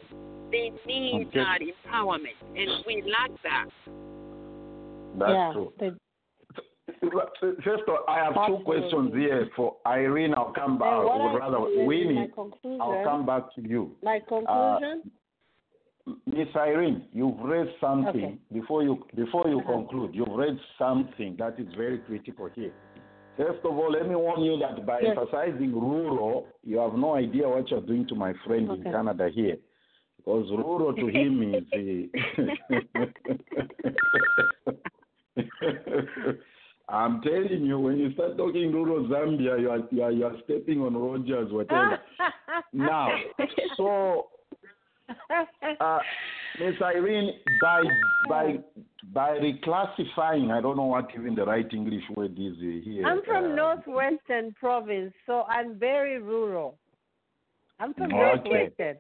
[0.51, 1.38] They need Okay.
[1.38, 3.68] that empowerment, and we lack that.
[5.19, 5.53] That's yeah.
[5.53, 5.73] true.
[5.79, 5.91] They,
[7.65, 10.35] First of all, I have two questions here for Irene.
[10.35, 10.91] I'll come back.
[10.91, 12.29] then what or rather, do is my Winnie.
[12.81, 13.95] I'll come back to you.
[14.03, 15.03] My conclusion.
[16.27, 18.39] Miss Irene, you've raised something Okay.
[18.53, 19.73] before you before you Uh-huh.
[19.73, 20.15] conclude.
[20.15, 22.73] You've raised something that is very critical here.
[23.37, 25.17] First of all, let me warn you that by Yes.
[25.17, 29.59] emphasizing rural, you have no idea what you're doing to my friend in Canada here,
[30.17, 31.65] because rural to him is.
[36.89, 40.35] I'm telling you, when you start talking rural Zambia, you are you are, you are
[40.45, 41.99] stepping on Rogers, whatever.
[42.72, 43.09] now,
[43.76, 44.26] so
[45.81, 45.99] uh,
[46.59, 47.83] Miss Irene, by
[48.28, 48.59] by
[49.14, 53.07] by reclassifying, I don't know what even the right English word is here.
[53.07, 56.76] I'm from uh, Northwestern Province, so I'm very rural.
[57.78, 58.18] I'm from Okay.
[58.18, 58.97] Northwestern.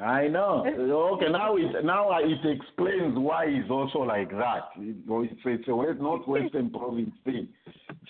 [0.00, 0.64] I know.
[1.14, 4.70] Okay, now it now it explains why it's also like that.
[4.76, 7.48] It's, it's a West northwestern province thing.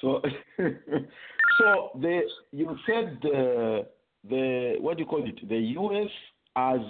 [0.00, 0.22] So,
[0.58, 2.22] so the
[2.52, 3.86] you said the
[4.28, 5.46] the what do you call it?
[5.46, 6.10] The U.S.
[6.56, 6.80] as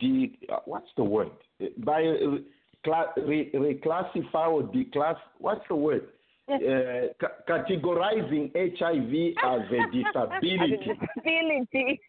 [0.00, 0.32] the
[0.64, 1.30] what's the word
[1.78, 5.16] by re, reclassify or declass.
[5.38, 6.08] What's the word?
[6.52, 10.90] Uh, categorizing HIV as a disability.
[11.16, 12.00] Disability.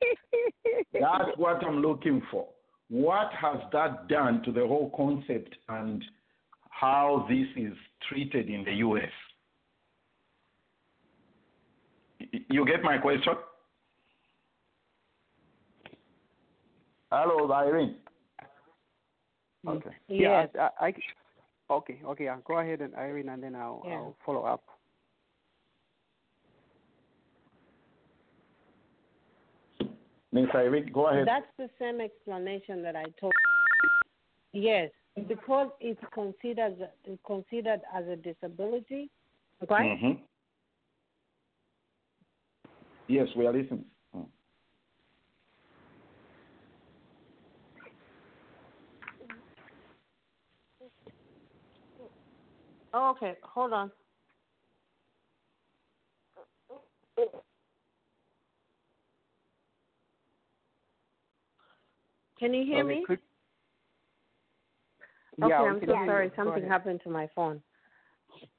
[0.93, 2.47] That's what I'm looking for.
[2.89, 6.03] What has that done to the whole concept and
[6.69, 7.73] how this is
[8.09, 9.11] treated in the U.S.?
[12.49, 13.33] You get my question?
[17.11, 17.95] Hello, Irene.
[19.67, 19.89] Okay.
[20.07, 20.49] Yes.
[20.59, 20.93] I, I, I-
[21.71, 22.25] okay, okay.
[22.25, 23.93] Yeah, go ahead and Irene, and then I'll, Yeah.
[23.93, 24.63] I'll follow up.
[30.33, 31.27] Miss Irene, go ahead.
[31.27, 33.33] That's the same explanation that I told.
[34.53, 34.91] Yes,
[35.27, 39.09] because it's considered it's considered as a disability,
[39.69, 39.97] right?
[39.97, 40.19] Mhm.
[43.07, 43.85] Yes, we are listening.
[44.15, 44.27] Mm.
[52.93, 53.91] Oh, okay, hold on.
[62.39, 63.05] Can you hear Okay, me?
[63.05, 63.19] could-
[65.39, 66.31] Okay, yeah, we I'm so sorry.
[66.35, 67.61] Something happened to my phone.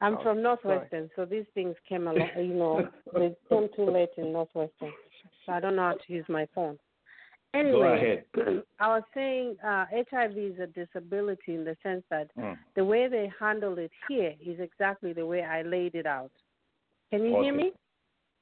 [0.00, 2.30] I'm Oh, from Northwestern, so these things came along.
[2.36, 4.92] You know, they came too late in Northwestern,
[5.44, 6.78] so I don't know how to use my phone.
[7.54, 8.24] Anyway,
[8.80, 12.56] I was saying uh, HIV is a disability in the sense that Mm.
[12.76, 16.30] the way they handle it here is exactly the way I laid it out.
[17.10, 17.72] Can you hear me?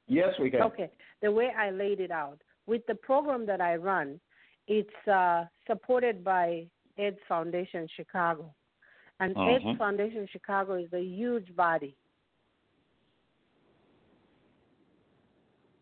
[0.07, 0.63] Yes, we can.
[0.63, 0.91] Okay.
[1.23, 4.21] The way I laid it out with the program that I run,
[4.69, 6.67] it's uh, supported by
[6.99, 8.55] AIDS Foundation Chicago.
[9.19, 9.77] And AIDS Uh-huh.
[9.77, 11.97] Foundation Chicago is a huge body.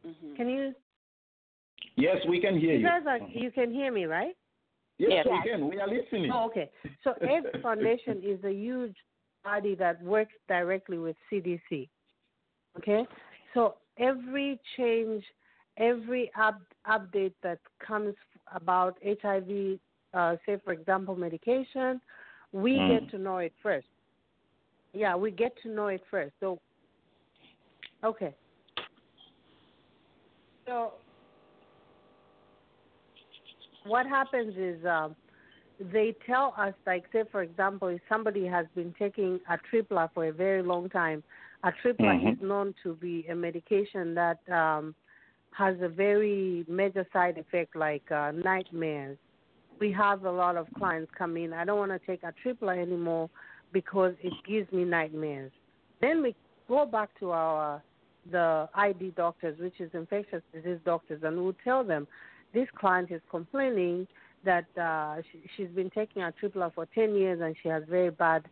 [0.06, 0.36] Mhm.
[0.36, 0.74] Can you
[1.98, 2.86] Yes, we can hear you you.
[2.86, 3.42] guys are Mhm.
[3.42, 4.36] you can hear me, right?
[4.98, 5.26] Yes, Yes.
[5.26, 5.68] we can.
[5.68, 6.30] We are listening.
[6.32, 6.70] Oh, okay.
[7.02, 8.96] So AIDS Foundation is a huge
[9.42, 11.88] body that works directly with CDC.
[12.78, 13.06] Okay?
[13.54, 15.24] So every change,
[15.76, 18.14] every up, update that comes
[18.52, 19.80] about HIV,
[20.14, 22.00] uh, say for example medication,
[22.52, 22.88] we Mm.
[22.88, 23.88] get to know it first.
[24.92, 26.34] Yeah, we get to know it first.
[26.40, 26.60] So,
[28.02, 28.34] okay.
[30.66, 30.94] So,
[33.88, 35.16] what happens is um,
[35.92, 40.26] they tell us, like, say, for example, if somebody has been taking a tripla for
[40.26, 41.22] a very long time,
[41.64, 42.32] Atripla Mhm.
[42.34, 44.94] is known to be a medication that um,
[45.52, 49.18] has a very major side effect like uh, nightmares.
[49.80, 51.52] We have a lot of clients come in.
[51.52, 53.28] I don't want to take a tripla anymore
[53.72, 55.52] because it gives me nightmares.
[56.00, 56.34] Then we
[56.68, 57.82] go back to our
[58.30, 62.06] the ID doctors, which is infectious disease doctors, and we'll tell them
[62.54, 64.06] this client is complaining
[64.44, 68.10] that uh, she, she's been taking a tripla for 10 years and she has very
[68.10, 68.44] bad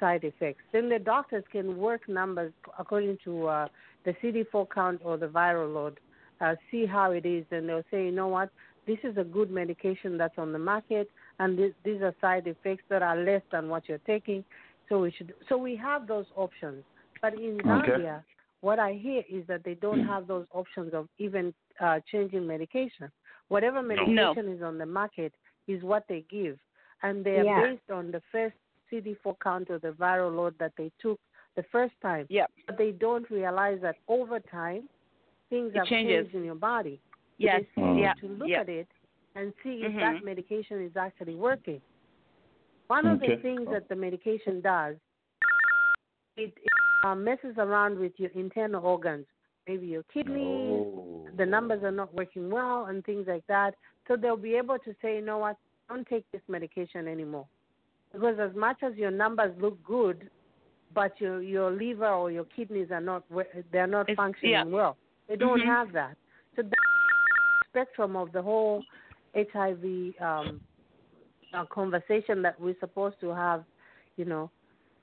[0.00, 0.62] side effects.
[0.72, 3.68] Then the doctors can work numbers according to uh,
[4.04, 6.00] the CD4 count or the viral load,
[6.40, 8.50] uh, see how it is, and they'll say, you know what,
[8.86, 12.84] this is a good medication that's on the market, and this, these are side effects
[12.88, 14.44] that are less than what you're taking.
[14.88, 15.34] So we should.
[15.48, 16.82] So we have those options.
[17.20, 17.90] But in Okay.
[17.90, 18.22] Zambia,
[18.60, 23.10] what I hear is that they don't have those options of even uh, changing medication.
[23.48, 25.32] Whatever medication is on the market
[25.66, 26.58] is what they give,
[27.02, 27.62] and they are Yeah.
[27.62, 28.56] based on the first
[28.90, 31.20] CD4 count or the viral load that they took
[31.56, 32.26] the first time.
[32.30, 32.50] Yep.
[32.66, 34.88] But they don't realize that over time,
[35.50, 36.24] things It have changes.
[36.24, 37.00] changed in your body.
[37.38, 37.62] Yes.
[37.62, 38.00] They still Mm.
[38.00, 38.14] Yeah.
[38.14, 38.60] to look Yeah.
[38.60, 38.88] at it
[39.34, 40.00] and see if Mhm.
[40.00, 41.80] that medication is actually working.
[42.88, 43.42] One of the Okay.
[43.42, 44.96] things that the medication does,
[46.36, 46.68] it, it
[47.04, 49.26] uh, messes around with your internal organs,
[49.66, 51.17] maybe your kidneys, Oh.
[51.38, 53.74] The numbers are not working well, and things like that.
[54.06, 55.56] So they'll be able to say, you know what,
[55.88, 57.46] don't take this medication anymore.
[58.12, 60.30] Because as much as your numbers look good,
[60.94, 63.22] but your your liver or your kidneys are not
[63.72, 64.64] they're not It's- functioning yeah.
[64.64, 64.96] well.
[65.28, 65.66] They don't Mhm.
[65.66, 66.16] have that.
[66.56, 66.74] So the
[67.68, 68.82] spectrum of the whole
[69.34, 70.60] HIV um,
[71.52, 73.64] uh, conversation that we're supposed to have,
[74.16, 74.50] you know.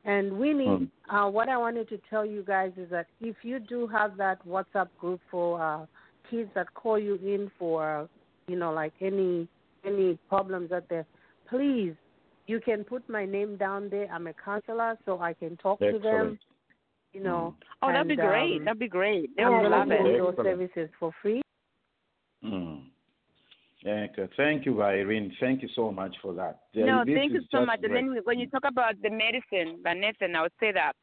[0.03, 0.89] And Winnie, Mm.
[1.09, 4.37] uh, what I wanted to tell you guys is that if you do have that
[4.47, 5.85] WhatsApp group for uh,
[6.29, 8.09] kids that call you in for,
[8.47, 9.47] you know, like any
[9.85, 11.05] any problems out there,
[11.49, 11.93] please,
[12.47, 14.07] you can put my name down there.
[14.11, 16.39] I'm a counselor, so I can talk to them.
[17.13, 17.55] You know.
[17.81, 18.57] Oh, that'd be and, great.
[18.57, 19.35] um, that'd be great.
[19.37, 20.19] They I'm will love it.
[20.19, 21.41] those services for free.
[22.43, 22.83] Mm.
[23.87, 24.27] Okay.
[24.35, 25.31] Thank you, Irene.
[25.39, 26.61] Thank you so much for that.
[26.73, 27.79] No, this thank you so much.
[27.83, 30.93] And then when you talk about the medicine, Vanessa, I would say that.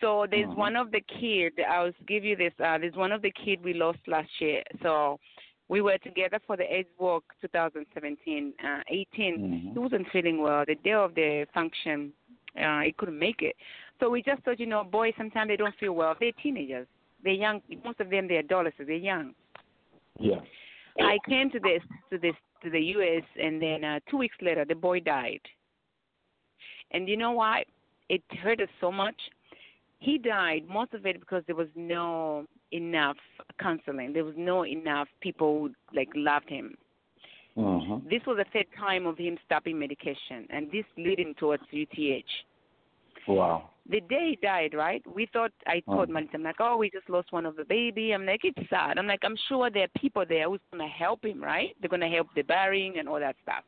[0.00, 0.56] So there's Mhm.
[0.56, 1.58] one of the kid.
[1.60, 2.52] I'll give you this.
[2.60, 4.62] Uh, there's one of the kid we lost last year.
[4.82, 5.18] So
[5.68, 9.38] we were together for the AIDS Walk 2017, uh, 18.
[9.38, 9.72] Mhm.
[9.72, 10.64] He wasn't feeling well.
[10.64, 12.12] The day of the function,
[12.56, 13.56] uh, he couldn't make it.
[14.00, 16.14] So we just thought, you know, boys sometimes they don't feel well.
[16.14, 16.86] They're teenagers.
[17.22, 17.62] They're young.
[17.84, 18.86] Most of them they're adolescents.
[18.86, 19.34] They're young.
[20.18, 20.40] Yeah.
[21.00, 23.24] I came to this to this to the U.S.
[23.40, 25.40] and then uh, two weeks later the boy died.
[26.92, 27.64] And you know why?
[28.08, 29.30] It hurt us so much.
[30.00, 33.16] He died most of it because there was no enough
[33.58, 34.12] counseling.
[34.12, 36.76] There was no enough people who like loved him.
[37.56, 38.08] Mhm.
[38.08, 42.44] This was the third time of him stopping medication, and this leading towards UTH.
[43.26, 43.70] Wow.
[43.86, 45.02] The day he died, right?
[45.06, 46.12] We thought I told Oh.
[46.12, 48.12] Melissa, I'm like, oh, we just lost one of the baby.
[48.12, 48.98] I'm like, it's sad.
[48.98, 51.74] I'm like, I'm sure there are people there who's gonna help him, right?
[51.80, 53.64] They're gonna help the burying and all that stuff.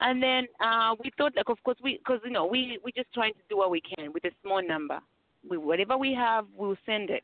[0.00, 3.12] And then uh we thought, like, of course, we because you know we we just
[3.12, 4.98] trying to do what we can with a small number.
[5.48, 7.22] We whatever we have, we'll send it.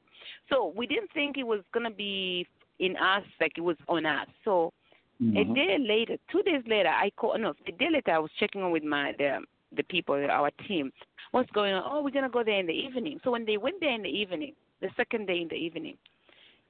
[0.51, 2.47] So we didn't think it was gonna be
[2.79, 4.29] in us, like it was on us.
[4.45, 4.73] So
[5.21, 5.55] a Mhm.
[5.55, 7.41] day later, two days later, I called.
[7.41, 10.93] No, a day later, I was checking on with my the the people, our team.
[11.31, 11.83] What's going on?
[11.87, 13.21] Oh, we're gonna go there in the evening.
[13.25, 15.97] So when they went there in the evening, the second day in the evening,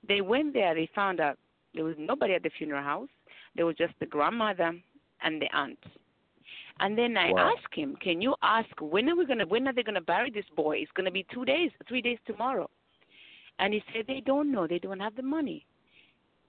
[0.07, 0.75] they went there.
[0.75, 1.39] They found out
[1.75, 3.09] there was nobody at the funeral house.
[3.57, 4.73] There was just the grandmother
[5.23, 5.79] and the aunt.
[6.81, 7.55] And then I Wow.
[7.55, 9.47] asked him, "Can you ask when are we gonna?
[9.47, 10.79] When are they gonna bury this boy?
[10.79, 12.69] It's gonna be two days, three days tomorrow."
[13.59, 14.67] And he said, "They don't know.
[14.67, 15.65] They don't have the money."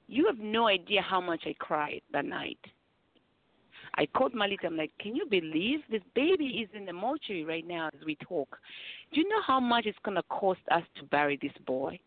[0.08, 2.60] You have no idea how much I cried that night.
[3.96, 4.68] I called Malita.
[4.68, 8.16] I'm like, can you believe this baby is in the mortuary right now as we
[8.16, 8.60] talk?
[9.12, 12.00] Do you know how much it's going to cost us to bury this boy?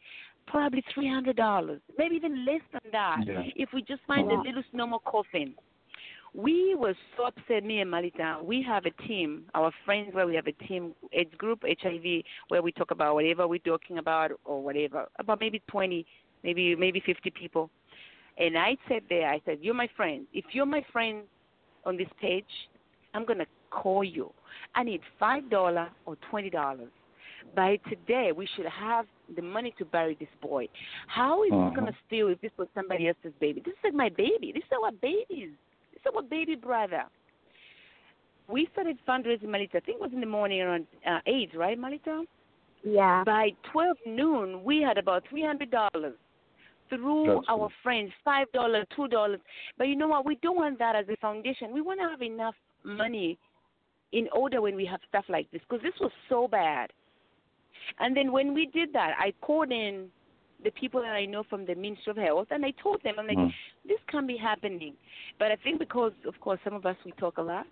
[0.47, 3.27] Probably $300, maybe even less than that.
[3.27, 3.43] Yeah.
[3.57, 4.41] If we just find Wow.
[4.41, 5.55] a little normal coffin.
[6.35, 8.43] We were so upset, me and Malita.
[8.43, 12.63] We have a team, our friends, where we have a team, AIDS group, HIV, where
[12.63, 16.07] we talk about whatever we're talking about or whatever, about maybe 20,
[16.45, 17.71] maybe maybe 50 people.
[18.39, 20.27] And I said there, I said, you're my friend.
[20.33, 21.23] If you're my friend
[21.85, 22.45] on this page,
[23.13, 24.33] I'm gonna call you.
[24.75, 26.91] I need five dollar or twenty dollars.
[27.57, 30.69] By today, we should have the money to bury this boy.
[31.09, 31.71] How is Uh-huh.
[31.71, 33.61] he gonna steal if this was somebody else's baby?
[33.61, 34.53] This is like my baby.
[34.53, 35.51] This is our babies.
[36.05, 37.05] This is our baby brother.
[38.49, 39.77] We started fundraising, Malita.
[39.77, 42.25] I think it was in the morning around uh, eight, right, Malita?
[42.83, 43.23] Yeah.
[43.25, 46.15] By twelve noon, we had about three hundred dollars
[46.89, 47.75] through That's our good.
[47.83, 49.41] friends, five dollars, two dollars.
[49.79, 50.27] But you know what?
[50.27, 51.73] We don't want that as a foundation.
[51.73, 53.39] We want to have enough money
[54.13, 56.91] in order when we have stuff like this, because this was so bad.
[58.01, 60.09] And then when we did that, I called in
[60.65, 63.27] the people that I know from the Ministry of Health, and I told them, I'm
[63.27, 63.53] like, Mm.
[63.87, 64.95] this can't be happening.
[65.39, 67.67] But I think because, of course, some of us we talk a lot.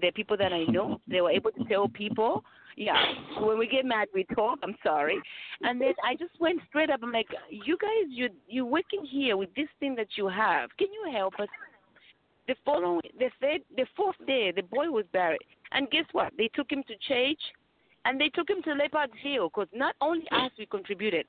[0.00, 2.44] The people that I know, they were able to tell people.
[2.76, 3.02] Yeah,
[3.40, 4.60] when we get mad, we talk.
[4.62, 5.20] I'm sorry,
[5.62, 7.00] and then I just went straight up.
[7.02, 10.70] I'm like, you guys, you you working here with this thing that you have.
[10.78, 11.48] Can you help us?
[12.46, 15.40] The following, the third, the fourth day, the boy was buried,
[15.72, 16.32] and guess what?
[16.38, 17.40] They took him to church,
[18.04, 21.26] and they took him to Leopard's Hill because not only us we contributed,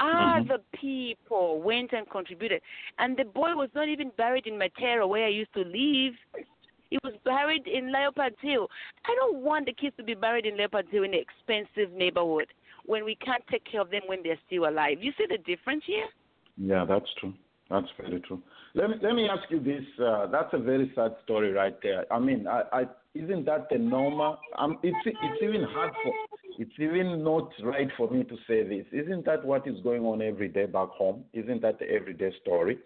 [0.00, 0.50] Mhm.
[0.50, 2.62] other people went and contributed,
[2.98, 6.14] and the boy was not even buried in Matero where I used to live.
[6.90, 8.68] He was buried in Leopard's Hill.
[9.04, 12.52] I don't want the kids to be buried in Leopard's Hill in an expensive neighborhood
[12.86, 14.98] when we can't take care of them when they're still alive.
[15.00, 16.08] You see the difference here?
[16.56, 17.34] Yeah, that's true.
[17.70, 18.42] That's very true.
[18.74, 19.84] Let me let me ask you this.
[20.04, 22.12] Uh, that's a very sad story right there.
[22.12, 22.84] I mean, I, I
[23.14, 24.38] isn't that the normal?
[24.58, 26.12] Um, it's it's even hard for
[26.58, 28.86] it's even not right for me to say this.
[28.92, 31.24] Isn't that what is going on every day back home?
[31.32, 32.78] Isn't that the everyday story?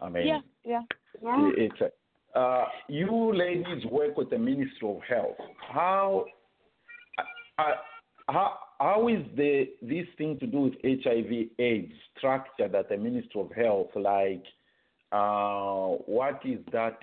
[0.00, 0.82] I mean, yeah, yeah.
[1.22, 1.50] Yeah.
[1.56, 5.36] it's a, uh, you ladies work with the Ministry of Health.
[5.72, 6.26] How
[7.58, 7.62] uh,
[8.28, 13.52] how how is the this thing to do with HIV/AIDS structured at the Ministry of
[13.52, 13.88] Health?
[13.94, 14.44] Like,
[15.12, 16.98] uh, what is that?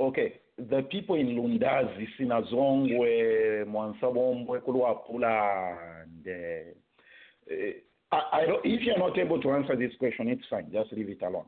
[0.00, 0.40] Okay,
[0.70, 7.72] the people in Lundazi, Sinazongwe, Mwansabombwe, Kuluapula, and uh, uh,
[8.12, 10.70] I, I don't, if you're not able to answer this question, it's fine.
[10.72, 11.46] Just leave it alone.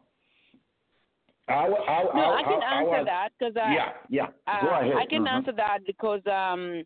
[1.46, 4.26] How, how, No, how, I can answer that because Yeah, yeah.
[4.46, 4.96] Go Uh, ahead.
[4.96, 5.32] I can Mhm.
[5.32, 6.84] answer that because um,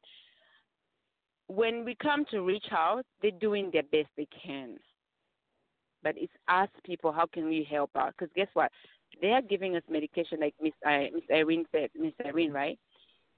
[1.47, 4.79] when we come to reach out, they're doing their best they can.
[6.03, 8.15] But it's us people, how can we help out?
[8.17, 8.73] Because guess what?
[9.21, 12.79] They are giving us medication, like Miss I, Miss Irene said, Miss Irene, right?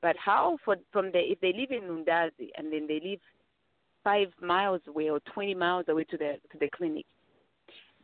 [0.03, 3.21] But how for from the if they live in Lundazi and then they live
[4.03, 7.05] five miles away or twenty miles away to the to the clinic,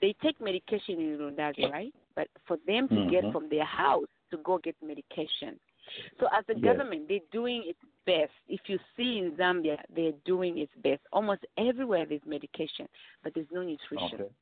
[0.01, 1.95] they take medication in Lundazi, right?
[2.15, 3.33] But for them to get Mhm.
[3.33, 5.59] from their house to go get medication.
[6.19, 6.65] So as a Yes.
[6.65, 8.33] government, they're doing its best.
[8.49, 11.03] If you see in Zambia, they're doing its best.
[11.13, 12.89] Almost everywhere there's medication,
[13.23, 14.21] but there's no nutrition.
[14.21, 14.35] Okay.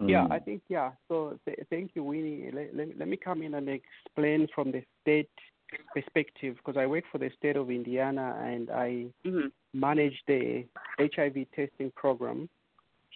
[0.00, 0.32] Yeah, Mm.
[0.32, 0.90] I think yeah.
[1.08, 2.50] So th- thank you, Winnie.
[2.52, 5.30] Let, let, me- let me come in and explain from the state
[5.94, 10.64] perspective because I work for the state of Indiana and I hmm manage the
[10.98, 12.48] HIV testing program.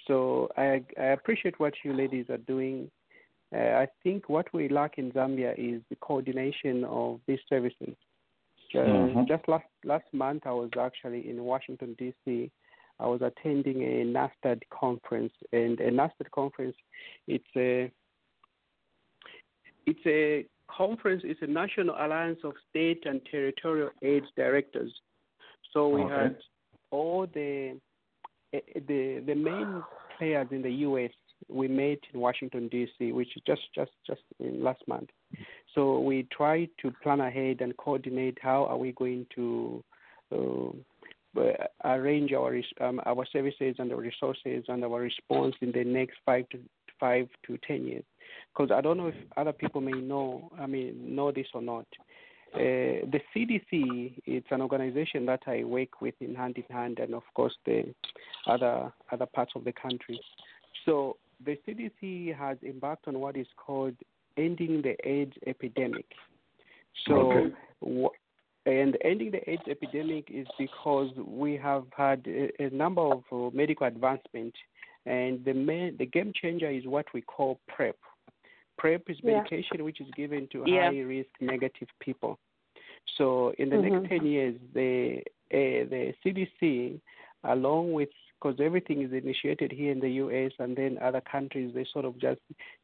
[0.07, 2.91] So I, I appreciate what you ladies are doing.
[3.55, 7.95] Uh, I think what we lack in Zambia is the coordination of these services.
[8.75, 9.29] Uh, Mhm.
[9.29, 12.51] Just last last month, I was actually in Washington D.C.
[13.01, 16.77] I was attending a NASTAD conference, and a NASTAD conference,
[17.27, 17.91] it's a
[19.87, 21.23] it's a conference.
[21.25, 24.93] It's a national alliance of state and territorial AIDS directors.
[25.73, 26.15] So we Okay.
[26.15, 26.37] had
[26.91, 27.81] all the
[28.53, 29.83] eh, the the main
[30.19, 31.13] players in the U.S.
[31.49, 35.11] We met in Washington D.C., which is just just just in last month.
[35.75, 39.83] So we tried to plan ahead and coordinate how are we going to
[40.31, 40.73] uh,
[41.85, 46.49] arrange our um, our services and our resources and our response in the next five
[46.51, 46.59] to
[47.01, 48.05] five to ten years.
[48.55, 51.87] Because I don't know if other people may know, I mean, know this or not.
[52.55, 57.15] Uh, the CDC, it's an organization that I work with in hand in hand, and
[57.15, 57.95] of course the
[58.47, 60.21] other other parts of the country.
[60.85, 63.95] So the CDC has embarked on what is called
[64.37, 66.07] ending the AIDS epidemic.
[67.07, 68.13] So, Okay.
[68.67, 73.51] And ending the AIDS epidemic is because we have had a, a number of uh,
[73.53, 74.55] medical advancement,
[75.07, 77.97] and the main, the game changer is what we call PrEP.
[78.79, 79.39] PrEP is Yeah.
[79.39, 80.91] medication which is given to Yeah.
[80.91, 82.39] high risk negative people.
[83.17, 83.91] So in the Mhm.
[83.91, 87.01] next ten years, the uh, the CDC,
[87.45, 88.09] along with
[88.41, 90.51] because everything is initiated here in the U.S.
[90.59, 92.41] and then other countries, they sort of just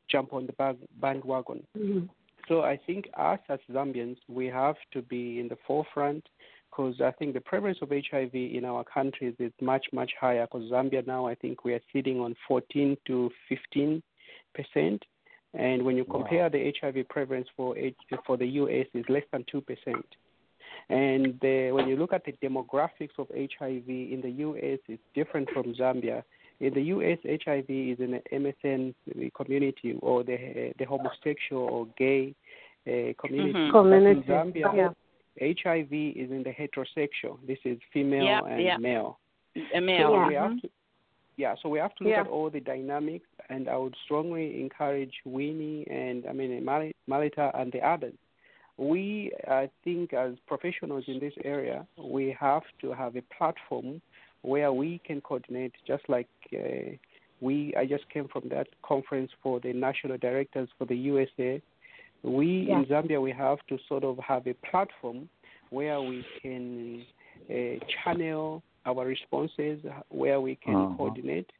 [0.06, 1.66] jump on the bandwagon.
[1.76, 2.08] Mhm.
[2.48, 6.26] So I think us as Zambians, we have to be in the forefront
[6.70, 10.70] because I think the prevalence of HIV in our countries is much, much higher because
[10.70, 14.02] Zambia now, I think we are sitting on 14 to 15
[14.54, 15.02] percent.
[15.54, 16.48] And when you compare Wow.
[16.50, 17.96] the HIV prevalence for H-
[18.26, 20.06] for the US, is less than two percent.
[20.90, 25.48] And the, when you look at the demographics of HIV in the US, it's different
[25.50, 26.22] from Zambia.
[26.60, 28.94] In the US, HIV is in the MSM
[29.34, 32.34] community or the the homosexual or gay
[32.86, 33.52] uh, community.
[33.58, 33.70] Mhm.
[33.70, 34.92] Community, In Zambia, yeah.
[35.40, 37.38] HIV is in the heterosexual.
[37.46, 38.76] This is female Yeah, and yeah.
[38.76, 39.18] male.
[39.74, 40.08] A male.
[40.08, 40.42] So we mhm.
[40.42, 40.70] have to,
[41.36, 41.54] yeah.
[41.62, 42.22] So we have to look Yeah.
[42.22, 46.64] at all the dynamics, and I would strongly encourage Winnie and I mean
[47.06, 48.14] Malita and the others.
[48.78, 54.00] We, I think, as professionals in this area, we have to have a platform
[54.42, 56.92] where we can coordinate, just like uh,
[57.40, 57.74] we.
[57.76, 61.62] I just came from that conference for the national directors for the USA.
[62.22, 65.28] We in Zambia, we have to sort of have a platform
[65.70, 67.04] where we can
[67.50, 70.96] uh, channel our responses, where we can Uh-huh.
[70.96, 71.50] coordinate.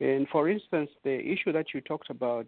[0.00, 2.46] And for instance, the issue that you talked about,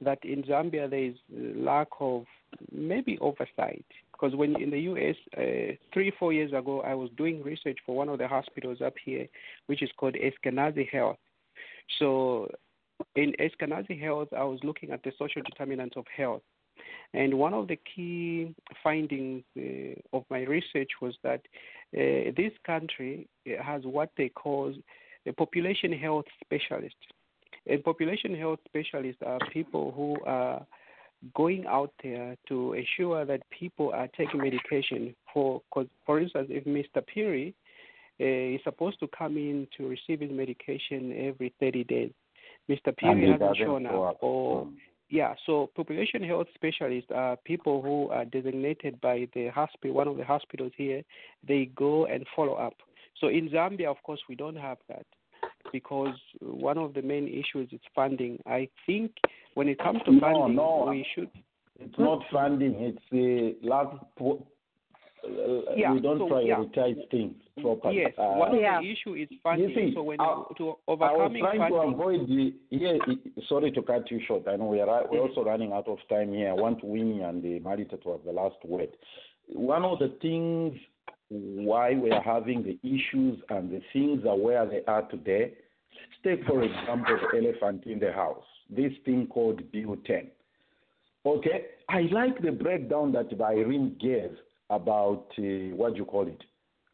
[0.00, 2.24] that in Zambia there is lack of
[2.72, 3.84] maybe oversight.
[4.14, 5.16] Because when in the U.S.
[5.36, 8.94] Uh, three four years ago, I was doing research for one of the hospitals up
[9.04, 9.26] here,
[9.66, 11.18] which is called Eskenazi Health.
[11.98, 12.48] So
[13.16, 16.42] in Eskenazi Health, I was looking at the social determinants of health.
[17.12, 21.40] And one of the key findings uh, of my research was that
[21.96, 23.28] uh, this country
[23.62, 24.74] has what they call
[25.26, 26.96] a population health specialist.
[27.66, 30.66] And population health specialists are people who are
[31.34, 35.14] going out there to ensure that people are taking medication.
[35.32, 35.62] For,
[36.06, 37.04] for instance, if Mr.
[37.06, 37.54] Piri
[38.20, 42.10] uh, is supposed to come in to receive his medication every 30 days,
[42.68, 42.96] Mr.
[42.96, 44.16] Piri hasn't shown up, up.
[44.20, 44.76] or Mm.
[45.10, 50.16] yeah, so population health specialists are people who are designated by the hospital, one of
[50.16, 51.02] the hospitals here.
[51.46, 52.74] They go and follow up.
[53.20, 55.06] So in Zambia, of course, we don't have that
[55.72, 58.38] because one of the main issues is funding.
[58.46, 59.12] I think
[59.54, 60.86] when it comes to No, funding, no.
[60.90, 61.30] we should.
[61.80, 62.74] It's not funding.
[62.74, 63.96] It's the last.
[64.16, 64.46] Po-
[65.24, 66.56] uh, Yeah, we don't so, yeah.
[66.56, 67.96] prioritize things properly.
[67.96, 68.80] Yes, Uh, one of Yeah.
[68.80, 69.74] the issue is funding.
[69.74, 72.52] see, so when I- you, to I was overcoming trying to avoid the.
[72.70, 72.98] Yeah,
[73.48, 74.46] sorry to cut you short.
[74.46, 76.50] I know we are we're also running out of time here.
[76.50, 78.90] I want Winnie and the Marita to have the last word.
[79.48, 80.78] One of the things
[81.30, 85.52] why we are having the issues and the things are where they are today.
[85.94, 88.44] Let's take for example the elephant in the house.
[88.70, 90.30] This thing called Bill 10.
[91.26, 94.36] Okay, I like the breakdown that Irene gave
[94.70, 96.42] about uh, what do you call it,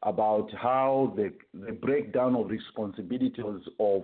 [0.02, 4.02] about how the the breakdown of responsibilities of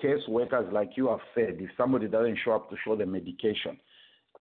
[0.00, 3.78] case workers, like you have said, if somebody doesn't show up to show the medication.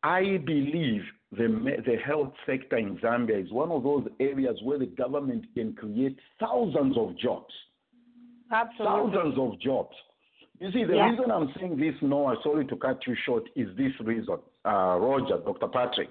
[0.03, 1.01] I believe
[1.32, 1.47] the
[1.86, 6.17] the health sector in Zambia is one of those areas where the government can create
[6.39, 7.53] thousands of jobs
[8.51, 8.86] Absolutely.
[8.86, 9.95] thousands of jobs.
[10.60, 11.10] You see, the Yeah.
[11.10, 15.38] reason I'm saying this, Noah, sorry to cut you short, is this reason, uh, Roger,
[15.39, 15.68] Dr.
[15.68, 16.10] Patrick.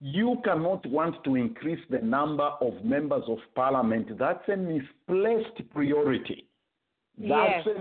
[0.00, 4.16] You cannot want to increase the number of members of parliament.
[4.18, 6.46] That's a misplaced priority.
[7.18, 7.76] That's Yes.
[7.76, 7.78] a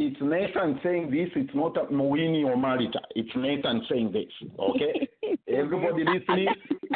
[0.00, 3.00] it's Nathan saying this, it's not Moini or Marita.
[3.16, 5.08] It's Nathan saying this, okay?
[5.48, 6.46] Everybody listening,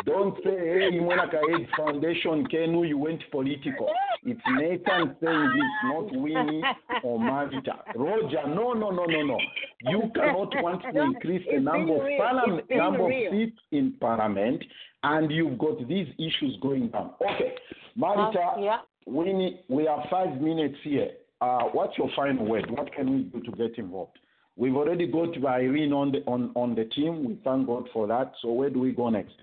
[0.07, 3.89] don't say, hey, Imwenaka AIDS Foundation, Kenu, you went political.
[4.23, 6.63] It's Nathan saying this, not Winnie
[7.03, 7.75] or Marita.
[7.97, 9.39] Roger, no, no, no, no, no.
[9.81, 12.29] You cannot want to increase the number of being real.
[12.31, 14.63] parliament, number of seats in parliament,
[15.03, 17.15] and you've got these issues going on.
[17.21, 17.55] Okay,
[17.99, 18.79] Marita, Uh, yeah.
[19.07, 21.11] Winnie, we have five minutes here.
[21.43, 22.71] Uh, what's your final word?
[22.71, 24.17] What can we do to get involved?
[24.55, 27.25] We've already got Irene on the on, on the team.
[27.25, 28.33] We thank God for that.
[28.41, 29.35] So where do we go next?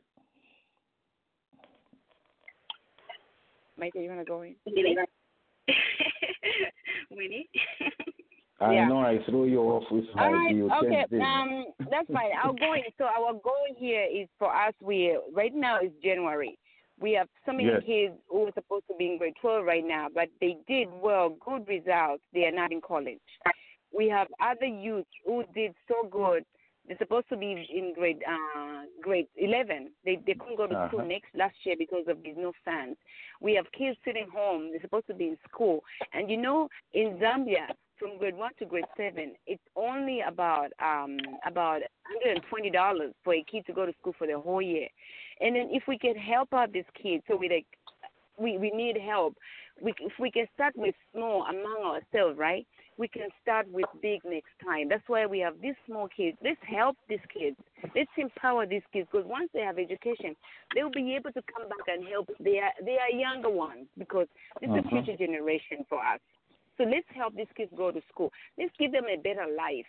[3.77, 4.55] Michael, you want to go in?
[7.11, 7.49] Winnie.
[8.61, 8.87] I Yeah.
[8.87, 10.55] know I threw you off with All my right.
[10.55, 11.05] you Okay.
[11.09, 11.21] can't.
[11.21, 12.31] Um, that's fine.
[12.41, 12.77] Our goal.
[12.97, 14.73] So our goal here is for us.
[14.81, 16.57] We right now is January.
[16.99, 17.83] We have so many Yes.
[17.85, 21.29] kids who are supposed to be in grade 12 right now, but they did well,
[21.29, 22.23] good results.
[22.33, 23.19] They are not in college.
[23.95, 26.45] We have other youth who did so good.
[26.87, 29.91] They're supposed to be in grade uh, grade 11.
[30.05, 31.07] They they couldn't go to school Uh-huh.
[31.07, 32.97] next last year because of these no funds.
[33.41, 34.71] We have kids sitting home.
[34.71, 35.83] They're supposed to be in school,
[36.13, 37.67] and you know, in Zambia,
[37.99, 43.13] from grade one to grade seven, it's only about um about hundred and twenty dollars
[43.23, 44.87] for a kid to go to school for the whole year.
[45.41, 47.65] And then if we can help out these kids, so we like
[48.37, 49.35] we we need help.
[49.81, 52.65] We if we can start with small among ourselves, right?
[52.97, 54.89] We can start with big next time.
[54.89, 56.37] That's why we have these small kids.
[56.43, 57.55] Let's help these kids.
[57.95, 60.35] Let's empower these kids because once they have education,
[60.75, 64.27] they'll be able to come back and help their their younger ones because
[64.59, 64.89] this is Mhm.
[64.89, 66.19] future generation for us.
[66.77, 68.31] So let's help these kids go to school.
[68.57, 69.87] Let's give them a better life.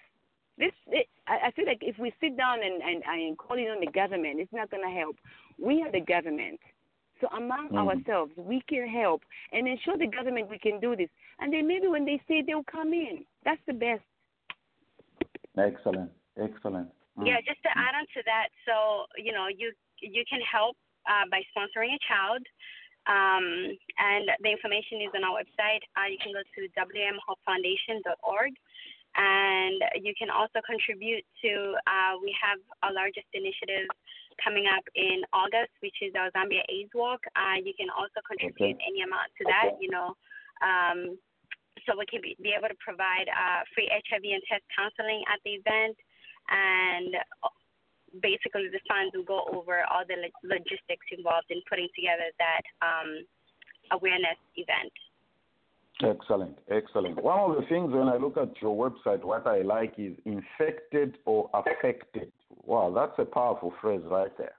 [0.60, 3.68] This, it, I I feel like if we sit down and, and, and call it
[3.74, 5.16] on the government, it's not going to help.
[5.58, 6.60] We are the government.
[7.20, 7.80] So among Mhm.
[7.80, 11.10] ourselves, we can help and ensure the government we can do this.
[11.40, 14.04] And then maybe when they say they'll come in, that's the best.
[15.58, 16.10] Excellent.
[16.36, 16.88] Excellent.
[17.18, 17.26] Mm.
[17.26, 21.26] Yeah, just to add on to that, so you know, you you can help uh,
[21.30, 22.42] by sponsoring a child,
[23.06, 25.82] um, and the information is on our website.
[25.96, 28.52] Uh, you can go to wmhopefoundation.org,
[29.16, 31.74] and you can also contribute to.
[31.86, 33.88] Uh, we have our largest initiative
[34.42, 37.20] coming up in August, which is our Zambia AIDS Walk.
[37.34, 38.86] Uh, you can also contribute Okay.
[38.86, 39.76] any amount to that.
[39.80, 40.14] You know.
[40.62, 41.18] Um,
[41.88, 45.40] so we can be, be able to provide uh, free HIV and test counseling at
[45.48, 45.96] the event,
[46.52, 47.48] and uh,
[48.20, 52.64] basically the funds will go over all the lo- logistics involved in putting together that
[52.84, 53.24] um,
[53.96, 54.92] awareness event.
[56.02, 57.22] Excellent, excellent.
[57.22, 61.18] One of the things when I look at your website, what I like is infected
[61.26, 62.32] or affected.
[62.64, 64.54] Wow, that's a powerful phrase right there.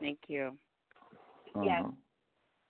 [0.00, 0.56] Thank you.
[1.62, 1.84] Yes.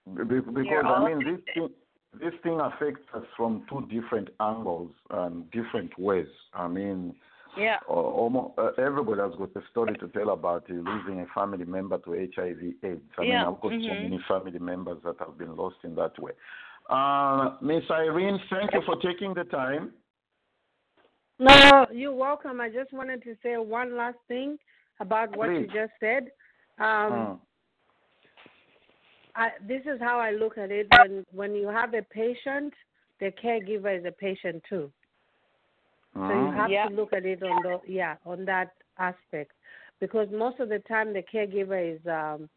[0.08, 0.16] Mhm.
[0.16, 1.74] Be- be- Because I mean, this thing,
[2.14, 6.28] this thing affects us from two different angles and different ways.
[6.52, 7.14] I mean,
[7.56, 7.78] Yeah.
[7.86, 11.98] almost uh, everybody has got a story to tell about uh, losing a family member
[11.98, 13.02] to HIV/AIDS.
[13.18, 14.02] I mean, I've got so mhm.
[14.02, 16.32] many family members that have been lost in that way.
[16.88, 19.92] Uh, Miss Irene, thank you for taking the time.
[21.38, 22.60] No, you're welcome.
[22.60, 24.58] I just wanted to say one last thing
[25.00, 26.30] about what you just said.
[26.78, 27.38] Um, Mm.
[29.34, 30.88] I, this is how I look at it.
[30.98, 32.74] When when you have a patient,
[33.18, 34.92] the caregiver is a patient too.
[36.14, 36.54] So you Mm.
[36.54, 36.88] have Yeah.
[36.88, 39.52] to look at it on the yeah on that aspect,
[40.00, 42.50] because most of the time the caregiver is um,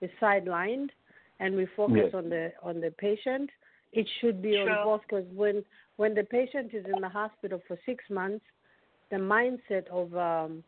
[0.00, 0.90] is sidelined,
[1.38, 2.14] and we focus Yes.
[2.14, 3.50] on the on the patient.
[3.92, 5.64] It should be on both because when
[5.96, 8.44] when the patient is in the hospital for six months,
[9.10, 10.64] the mindset of um,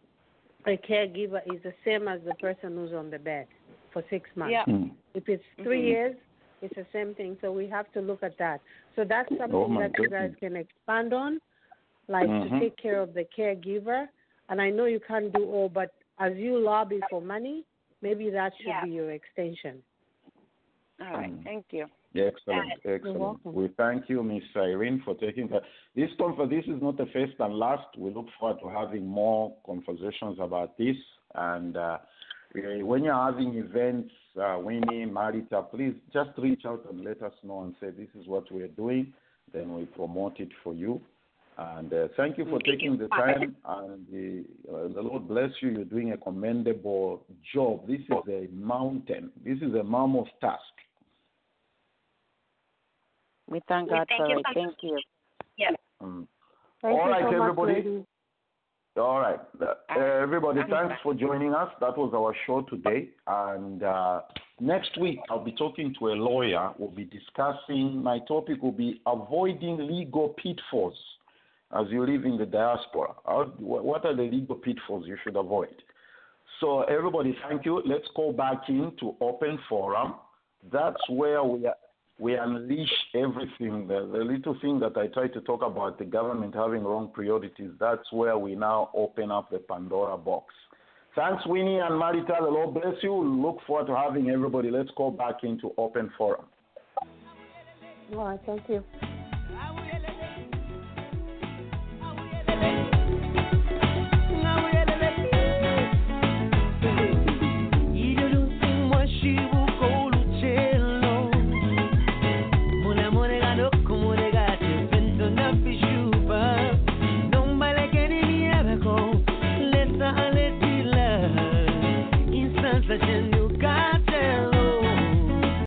[0.67, 3.47] a caregiver is the same as the person who's on the bed
[3.93, 4.53] for six months.
[4.53, 4.65] Yeah.
[4.67, 4.91] Mm.
[5.15, 5.85] If it's 3 Mhm.
[5.85, 6.17] years,
[6.61, 7.39] it's the same thing.
[7.41, 8.61] So we have to look at that.
[8.97, 11.41] So that's something Oh, my that you guys can expand on,
[12.09, 12.43] like Mhm.
[12.53, 14.09] to take care of the caregiver.
[14.49, 17.65] And I know you can't do all, but as you lobby for money,
[18.03, 18.83] maybe that should Yeah.
[18.83, 19.83] be your extension.
[21.07, 21.33] All right.
[21.33, 21.45] Mm.
[21.45, 21.87] Thank you.
[22.17, 23.19] Excellent, excellent.
[23.19, 23.55] welcome.
[23.55, 25.63] We thank you, Miss Irene, for taking that.
[25.97, 27.87] This confer- this is not the first and last.
[27.99, 30.97] We look forward to having more conversations about this.
[31.35, 31.99] And uh,
[32.55, 37.63] when you're having events, uh, Winnie, Marita, please just reach out and let us know
[37.63, 39.13] and say this is what we're doing.
[39.53, 41.01] Then we promote it for you.
[41.57, 43.57] And uh, thank you for taking the time.
[43.65, 45.71] And the, uh, the Lord bless you.
[45.71, 47.87] You're doing a commendable job.
[47.89, 49.31] This is a mountain.
[49.45, 50.61] This is a mammoth task.
[53.49, 54.45] We thank We God thank for you it.
[54.49, 54.99] so Thank you.
[56.03, 56.27] Mm.
[56.83, 57.73] Thank All you right, so much, everybody.
[57.75, 58.05] ladies.
[58.97, 59.41] All right.
[59.61, 61.69] Uh, everybody, thanks for joining us.
[61.81, 63.09] That was our show today.
[63.27, 64.21] And uh,
[64.61, 66.71] next week, I'll be talking to a lawyer.
[66.79, 70.97] We'll be discussing, my topic will be avoiding legal pitfalls
[71.77, 73.15] as you live in the diaspora.
[73.59, 75.75] What are the legal pitfalls you should avoid?
[76.61, 77.83] So, everybody, thank you.
[77.85, 80.15] Let's go back into open forum.
[80.73, 81.75] That's where we are
[82.19, 83.89] we unleash everything.
[83.89, 87.71] The, the little thing that I try to talk about, the government having wrong priorities,
[87.81, 90.55] that's where we now open up the Pandora box.
[91.17, 92.41] Thanks, Winnie and Marita.
[92.41, 93.15] The Lord bless you.
[93.15, 94.71] Look forward to having everybody.
[94.71, 96.47] Let's go back into open forum.
[98.13, 98.85] All right, thank you.